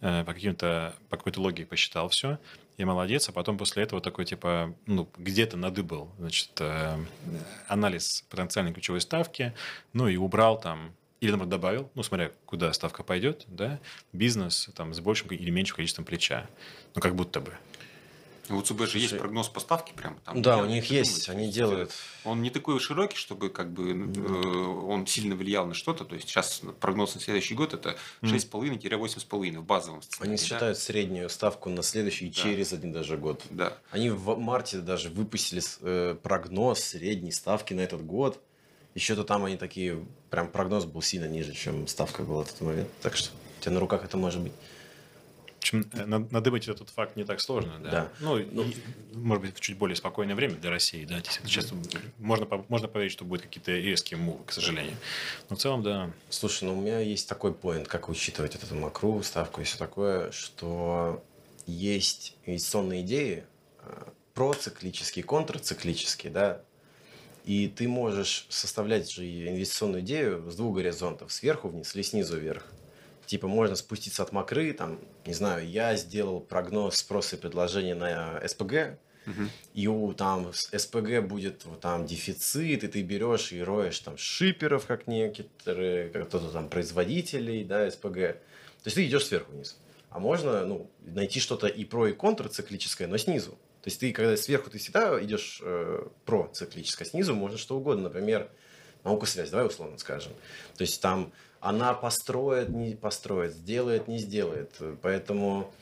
[0.00, 2.38] э, по каким-то, по какой-то логике посчитал все,
[2.80, 6.96] я молодец, а потом после этого такой, типа, ну, где-то надыбал, значит, э,
[7.68, 9.52] анализ потенциальной ключевой ставки,
[9.92, 13.78] ну, и убрал там, или, наоборот, добавил, ну, смотря, куда ставка пойдет, да,
[14.12, 16.46] бизнес там с большим или меньшим количеством плеча.
[16.94, 17.54] Ну, как будто бы.
[18.48, 20.18] У ЦБ же есть прогноз поставки прям.
[20.24, 21.92] Там Да, у них есть, То они делают.
[22.24, 26.04] Он не такой широкий, чтобы как бы э, он сильно влиял на что-то.
[26.04, 30.30] То есть сейчас прогноз на следующий год это 6,5-8,5 в базовом сценарии.
[30.30, 30.42] Они да?
[30.42, 32.32] считают среднюю ставку на следующий Да.
[32.32, 33.42] через один даже год.
[33.50, 33.78] Да.
[33.90, 38.40] Они в марте даже выпустили э, прогноз средней ставки на этот год.
[38.94, 42.88] Еще-то там они такие, прям прогноз был сильно ниже, чем ставка была в тот момент.
[43.02, 44.52] Так что у тебя на руках это может быть.
[45.60, 47.90] Общем, э, надыбать этот факт не так сложно, да.
[47.90, 48.12] Да.
[48.20, 48.74] Ну, ну и,
[49.14, 51.20] может быть, в чуть более спокойное время для России, да.
[51.44, 51.72] Сейчас
[52.18, 54.96] можно, можно поверить, что будут какие-то резкие мувы, к сожалению.
[55.48, 56.10] Но в целом, да.
[56.28, 60.30] Слушай, ну у меня есть такой поинт, как учитывать эту макру, ставку и все такое,
[60.32, 61.22] что
[61.66, 63.44] есть инвестиционные идеи,
[63.82, 64.04] э,
[64.34, 66.62] проциклические, контрциклические, да,
[67.44, 72.66] и ты можешь составлять же инвестиционную идею с двух горизонтов, сверху вниз или снизу вверх.
[73.26, 74.98] Типа можно спуститься от макры, там,
[75.30, 79.42] не знаю, я сделал прогноз спроса и предложения на СПГ, угу.
[79.74, 85.06] и у там СПГ будет там дефицит, и ты берешь и роешь там шиперов, как
[85.06, 88.14] некоторые, как кто-то там производителей, да, СПГ.
[88.14, 89.78] То есть ты идешь сверху вниз.
[90.10, 93.52] А можно ну, найти что-то и про, и контрциклическое, но снизу.
[93.82, 98.04] То есть ты, когда сверху, ты всегда идешь э, про циклическое, снизу можно что угодно.
[98.04, 98.50] Например,
[99.04, 100.32] наука связь, давай условно скажем.
[100.76, 104.76] То есть там она построит, не построит, сделает, не сделает.
[105.02, 105.72] Поэтому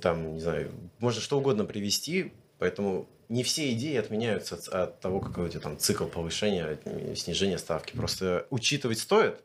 [0.00, 5.20] там, не знаю, можно что угодно привести, поэтому не все идеи отменяются от, от того,
[5.20, 6.78] какой у тебя там цикл повышения,
[7.16, 7.96] снижения ставки.
[7.96, 9.42] Просто учитывать стоит,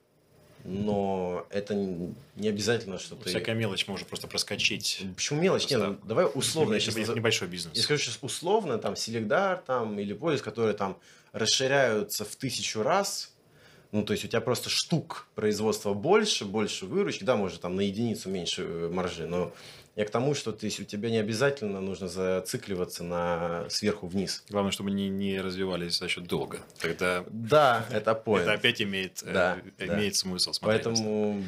[0.64, 3.30] но это не обязательно, что ты...
[3.30, 5.04] Всякая мелочь может просто проскочить.
[5.16, 5.70] Почему мелочь?
[5.70, 6.76] Нет, ну, давай условно.
[6.76, 7.16] Если сейчас...
[7.16, 7.76] небольшой бизнес.
[7.76, 10.98] Я скажу сейчас условно, там, Селегдар там, или Полис, которые там
[11.32, 13.34] расширяются в тысячу раз,
[13.92, 17.82] ну, то есть у тебя просто штук производства больше, больше выручки, да, может, там на
[17.82, 19.52] единицу меньше э, маржи, но
[19.96, 24.44] я к тому, что то есть, у тебя не обязательно нужно зацикливаться на сверху вниз.
[24.50, 26.60] Главное, чтобы не, не развивались за счет долга.
[26.80, 28.44] Тогда да, это point.
[28.44, 30.20] Это опять имеет, э, да, э, имеет да.
[30.20, 30.84] смысл смотреть.
[30.84, 31.44] Поэтому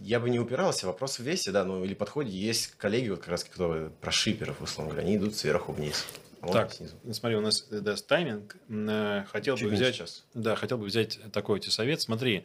[0.00, 2.30] я бы не упирался, вопрос в весе, да, ну или подходе.
[2.30, 6.06] Есть коллеги, вот как раз кто про шиперов, условно говоря, они идут сверху вниз.
[6.42, 6.96] А так, снизу.
[7.12, 8.56] смотри, у нас э, да, тайминг.
[9.30, 10.24] Хотел Чуть бы взять, сейчас.
[10.34, 12.00] да, хотел бы взять такой тебе совет.
[12.00, 12.44] Смотри,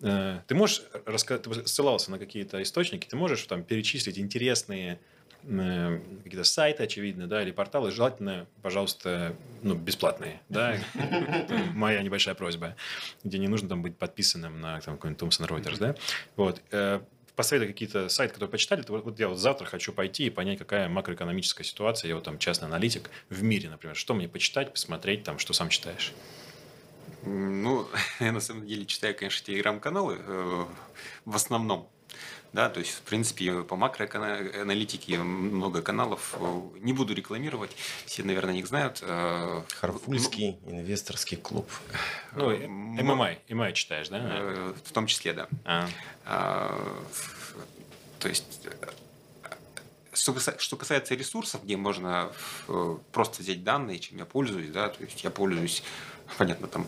[0.00, 5.00] Э, ты можешь рассказать, ты ссылался на какие-то источники, ты можешь там перечислить интересные
[5.42, 10.76] э, какие-то сайты, очевидно, да, или порталы, желательно, пожалуйста, ну, бесплатные, да,
[11.74, 12.76] моя небольшая просьба,
[13.24, 15.94] где не нужно там быть подписанным на там, какой-нибудь Thomson Reuters, да,
[16.36, 17.00] вот, э,
[17.38, 20.88] посоветуй какие-то сайты, которые почитали, то вот я вот завтра хочу пойти и понять, какая
[20.88, 25.38] макроэкономическая ситуация, я вот там частный аналитик в мире, например, что мне почитать, посмотреть, там,
[25.38, 26.12] что сам читаешь.
[27.22, 27.86] Ну,
[28.20, 30.64] я на самом деле читаю, конечно, телеграм-каналы э,
[31.26, 31.88] в основном.
[32.52, 36.36] Да, то есть, в принципе, по макроаналитике много каналов.
[36.80, 37.70] Не буду рекламировать,
[38.06, 39.00] все, наверное, их знают.
[39.02, 41.70] Э, Харфульский ну, инвесторский клуб.
[42.34, 44.18] Ну, ММА, ММА читаешь, да?
[44.20, 45.48] Э, в том числе, да.
[45.64, 45.88] А.
[46.24, 47.04] А,
[48.18, 48.66] то есть,
[50.12, 52.32] что касается ресурсов, где можно
[53.12, 55.82] просто взять данные, чем я пользуюсь, да, то есть я пользуюсь
[56.36, 56.86] понятно, там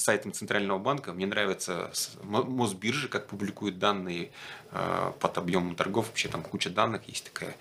[0.00, 1.12] сайтом Центрального банка.
[1.12, 1.92] Мне нравится
[2.22, 4.30] Мосбиржа, как публикуют данные
[4.72, 6.08] э, под объемом торгов.
[6.08, 7.02] Вообще там куча данных.
[7.06, 7.56] Есть такая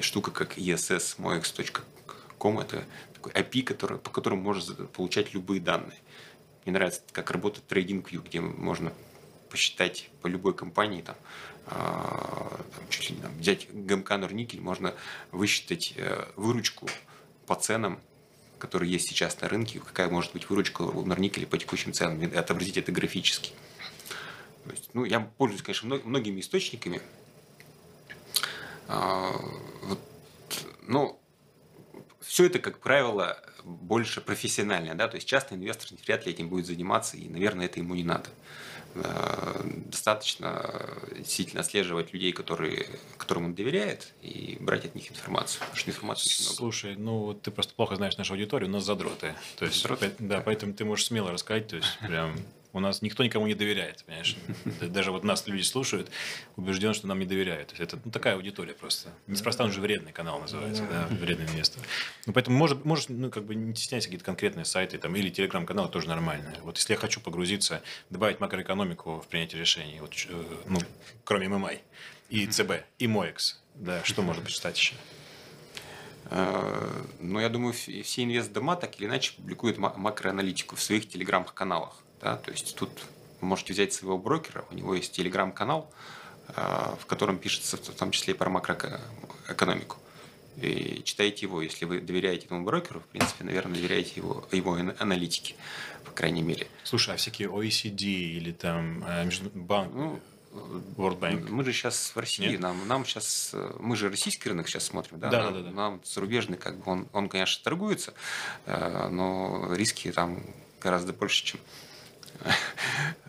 [0.00, 2.60] штука, как ess.moex.com.
[2.60, 2.84] Это
[3.14, 5.98] такой API, который, по которому можно получать любые данные.
[6.64, 8.92] Мне нравится, как работает TradingView, где можно
[9.48, 11.16] посчитать по любой компании, там,
[11.66, 14.94] э, там, чуть ли там, взять ГМК Норникель, можно
[15.30, 16.88] высчитать э, выручку
[17.46, 18.00] по ценам
[18.62, 22.32] которые есть сейчас на рынке, какая может быть выручка у Норникеля по текущим ценам, и
[22.32, 23.50] отобразить это графически.
[24.64, 27.02] То есть, ну, я пользуюсь, конечно, многими источниками.
[28.86, 29.32] А,
[29.82, 29.98] вот,
[30.82, 31.20] но
[32.20, 36.66] все это, как правило, больше профессиональное, да, то есть частный инвестор вряд ли этим будет
[36.66, 38.30] заниматься, и, наверное, это ему не надо.
[38.94, 42.86] Э, достаточно действительно отслеживать людей, которые,
[43.16, 45.60] которым он доверяет, и брать от них информацию.
[45.60, 46.56] Потому что информации очень много.
[46.56, 49.34] Слушай, ну ты просто плохо знаешь нашу аудиторию, у нас задроты.
[49.56, 50.12] То есть, задроты?
[50.18, 52.36] Да, поэтому ты можешь смело рассказать, то есть прям
[52.72, 54.36] у нас никто никому не доверяет, понимаешь?
[54.80, 56.10] Даже вот нас люди слушают,
[56.56, 57.68] убежден, что нам не доверяют.
[57.68, 59.10] То есть это ну, такая аудитория просто.
[59.26, 61.82] Неспроста он же вредный канал называется, да, вредный инвестор.
[62.26, 65.88] Ну, поэтому может, может, ну, как бы не стесняйся какие-то конкретные сайты там, или телеграм-каналы
[65.88, 66.60] тоже нормальные.
[66.62, 70.78] Вот если я хочу погрузиться, добавить макроэкономику в принятие решений, вот, э, ну,
[71.24, 71.72] кроме ММА,
[72.30, 74.94] и ЦБ, и МОЭКС, да, что можно почитать еще?
[76.30, 82.01] Э, ну, я думаю, все инвест-дома так или иначе публикуют макроаналитику в своих телеграм-каналах.
[82.22, 82.36] Да?
[82.36, 82.90] То есть тут
[83.42, 85.92] вы можете взять своего брокера, у него есть телеграм-канал,
[86.48, 89.96] э, в котором пишется в том числе и про макроэкономику.
[90.56, 95.56] И читайте его, если вы доверяете этому брокеру, в принципе, наверное, доверяете его, его аналитике,
[96.04, 96.68] по крайней мере.
[96.84, 100.20] Слушай, а всякие OECD или там э, банк, ну,
[100.96, 101.48] World Bank.
[101.48, 102.60] Мы же сейчас в России, Нет?
[102.60, 105.70] нам, нам сейчас, э, мы же российский рынок сейчас смотрим, да, да, нам, да, да.
[105.70, 108.14] нам зарубежный, как бы он, он, конечно, торгуется,
[108.66, 110.44] но риски там
[110.80, 111.60] гораздо больше, чем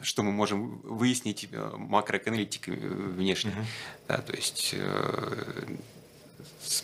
[0.01, 3.51] что мы можем выяснить э, макроэконометикой внешне.
[3.51, 3.65] Мгм.
[4.07, 5.75] Да, то есть э,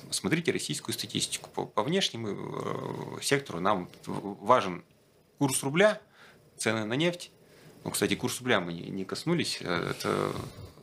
[0.10, 1.50] смотрите российскую статистику.
[1.50, 4.84] По, по внешнему э, сектору нам важен
[5.38, 6.02] курс рубля,
[6.58, 7.32] цены на нефть.
[7.84, 9.60] Ну, кстати, курс рубля мы не, не коснулись.
[9.62, 10.34] Э, Это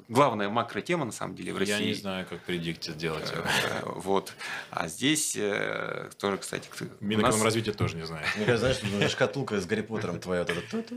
[0.09, 1.73] главная макротема, на самом деле, в России.
[1.73, 3.33] Я не знаю, как предикты делать.
[3.33, 4.33] Э, Вот.
[4.71, 6.69] А здесь э, тоже, кстати,
[7.01, 8.27] Минэкономразвитие тоже не знает.
[8.37, 10.45] Мне кажется, знаешь, тут шкатулка с Гарри Поттером твоя.
[10.45, 10.93] Вот.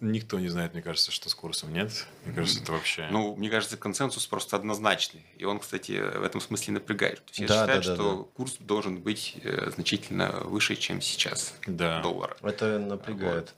[0.00, 2.06] Никто не знает, мне кажется, что с курсом нет.
[2.24, 3.08] Мне кажется, это вообще...
[3.10, 5.24] Ну, мне кажется, консенсус просто однозначный.
[5.36, 7.24] И он, кстати, в этом смысле напрягает.
[7.24, 11.00] То есть я Да, считаю, да, да, что курс должен быть э, значительно выше, чем
[11.00, 12.00] сейчас да.
[12.00, 12.36] доллара.
[12.42, 13.54] Это напрягает.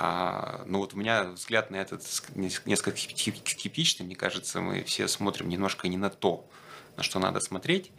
[0.00, 4.06] А, ну вот у меня взгляд на этот ск- нес- несколько скеп- скептичный.
[4.06, 6.48] Мне кажется, мы все смотрим немножко не на то,
[6.96, 7.90] на что надо смотреть.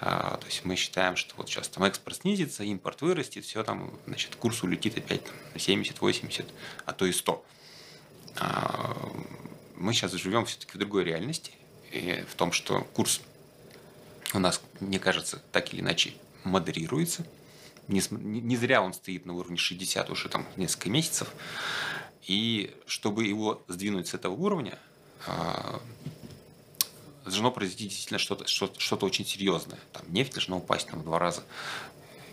[0.00, 3.92] А, то есть мы считаем, что вот сейчас там экспорт снизится, импорт вырастет, все там,
[4.06, 6.46] значит, курс улетит опять там, на 70, 80,
[6.86, 7.44] а то и 100.
[8.36, 9.10] А,
[9.74, 11.50] мы сейчас живем все-таки в другой реальности,
[11.90, 13.20] и в том, что курс
[14.32, 16.12] у нас, мне кажется, так или иначе
[16.44, 17.26] модерируется.
[17.88, 21.32] Не, не- зря он стоит на уровне 60 уже там несколько месяцев.
[22.22, 24.78] И чтобы его сдвинуть с этого уровня,
[25.26, 25.80] а,
[27.24, 29.78] должно произойти действительно что-то что что очень серьезное.
[29.92, 31.42] Там нефть должна упасть там, в два раза.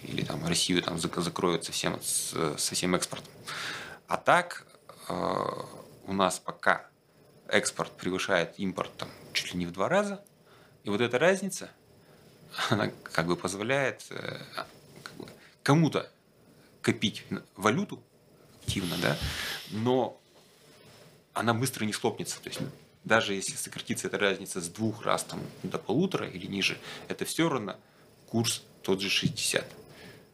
[0.03, 3.31] Или там Россию там зак- закроют совсем, со всем экспортом.
[4.07, 4.67] А так
[5.07, 5.49] э,
[6.05, 6.87] у нас пока
[7.47, 10.23] экспорт превышает импорт там, чуть ли не в два раза.
[10.83, 11.71] И вот эта разница,
[12.69, 14.39] она как бы позволяет э,
[15.65, 16.07] кому-то
[16.83, 18.01] копить валюту
[18.61, 19.17] активно, да,
[19.71, 20.21] но
[21.33, 22.39] она быстро не схлопнется.
[22.39, 22.61] То есть
[23.03, 27.49] даже если сократится эта разница с двух раз там, до полутора или ниже, это все
[27.49, 27.75] равно
[28.27, 29.65] курс тот же 60.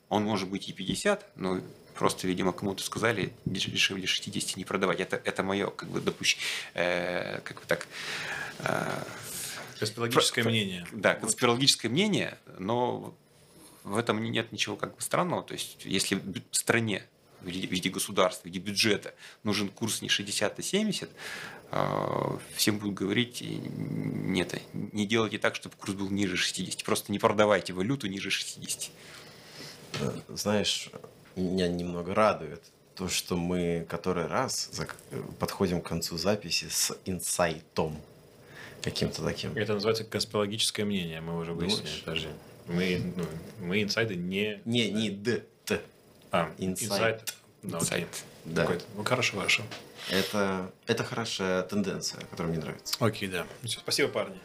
[0.10, 1.62] Он может быть и 50, но
[1.96, 5.00] просто, видимо, кому-то сказали деш- дешевле 60 не продавать.
[5.00, 7.88] Это, это мое как бы допущение, как бы так,
[8.60, 9.04] э,
[9.80, 10.86] Конспирологическое Про- мнение.
[10.92, 13.16] да, конспирологическое мнение, но
[13.84, 15.44] в этом нет ничего как бы странного.
[15.44, 17.04] То есть, если бю- стране
[17.42, 19.14] в виде, в государства, в виде бюджета
[19.44, 21.10] нужен курс не 60, а 70,
[21.72, 26.84] э, всем будут говорить, нет, не делайте так, чтобы курс был ниже 60.
[26.84, 28.92] Просто не продавайте валюту ниже 60.
[30.00, 30.90] Э, Знаешь,
[31.36, 32.62] меня немного радует
[32.96, 34.70] то, что мы который раз
[35.12, 38.00] э, подходим к концу записи с инсайтом
[38.84, 39.56] каким-то таким.
[39.58, 41.82] Это называется конспирологическое мнение, мы уже выяснили.
[41.82, 42.02] Думаешь?
[42.04, 42.28] Подожди.
[42.68, 43.24] Мы, ну,
[43.60, 44.62] мы инсайды не...
[44.66, 45.82] Не, не д, т.
[46.32, 46.46] А.
[46.46, 46.74] Да, окей.
[46.74, 48.24] Инсайт.
[48.44, 48.62] Да.
[48.62, 48.86] Какой-то.
[48.96, 49.64] Ну, хорошо, хорошо.
[50.10, 52.96] Это, это хорошая тенденция, которая мне нравится.
[53.00, 53.46] Окей, да.
[53.64, 54.38] Всё, спасибо, парни.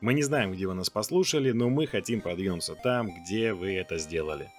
[0.00, 3.98] Мы не знаем, где вы нас послушали, но мы хотим продвинуться там, где вы это
[3.98, 4.50] сделали.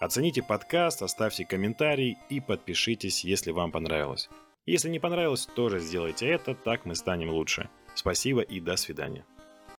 [0.00, 4.28] Оцените подкаст, оставьте комментарий и подпишитесь, если вам понравилось.
[4.66, 7.68] Если не понравилось, тоже сделайте это, так мы станем лучше.
[7.94, 9.24] Спасибо и до свидания.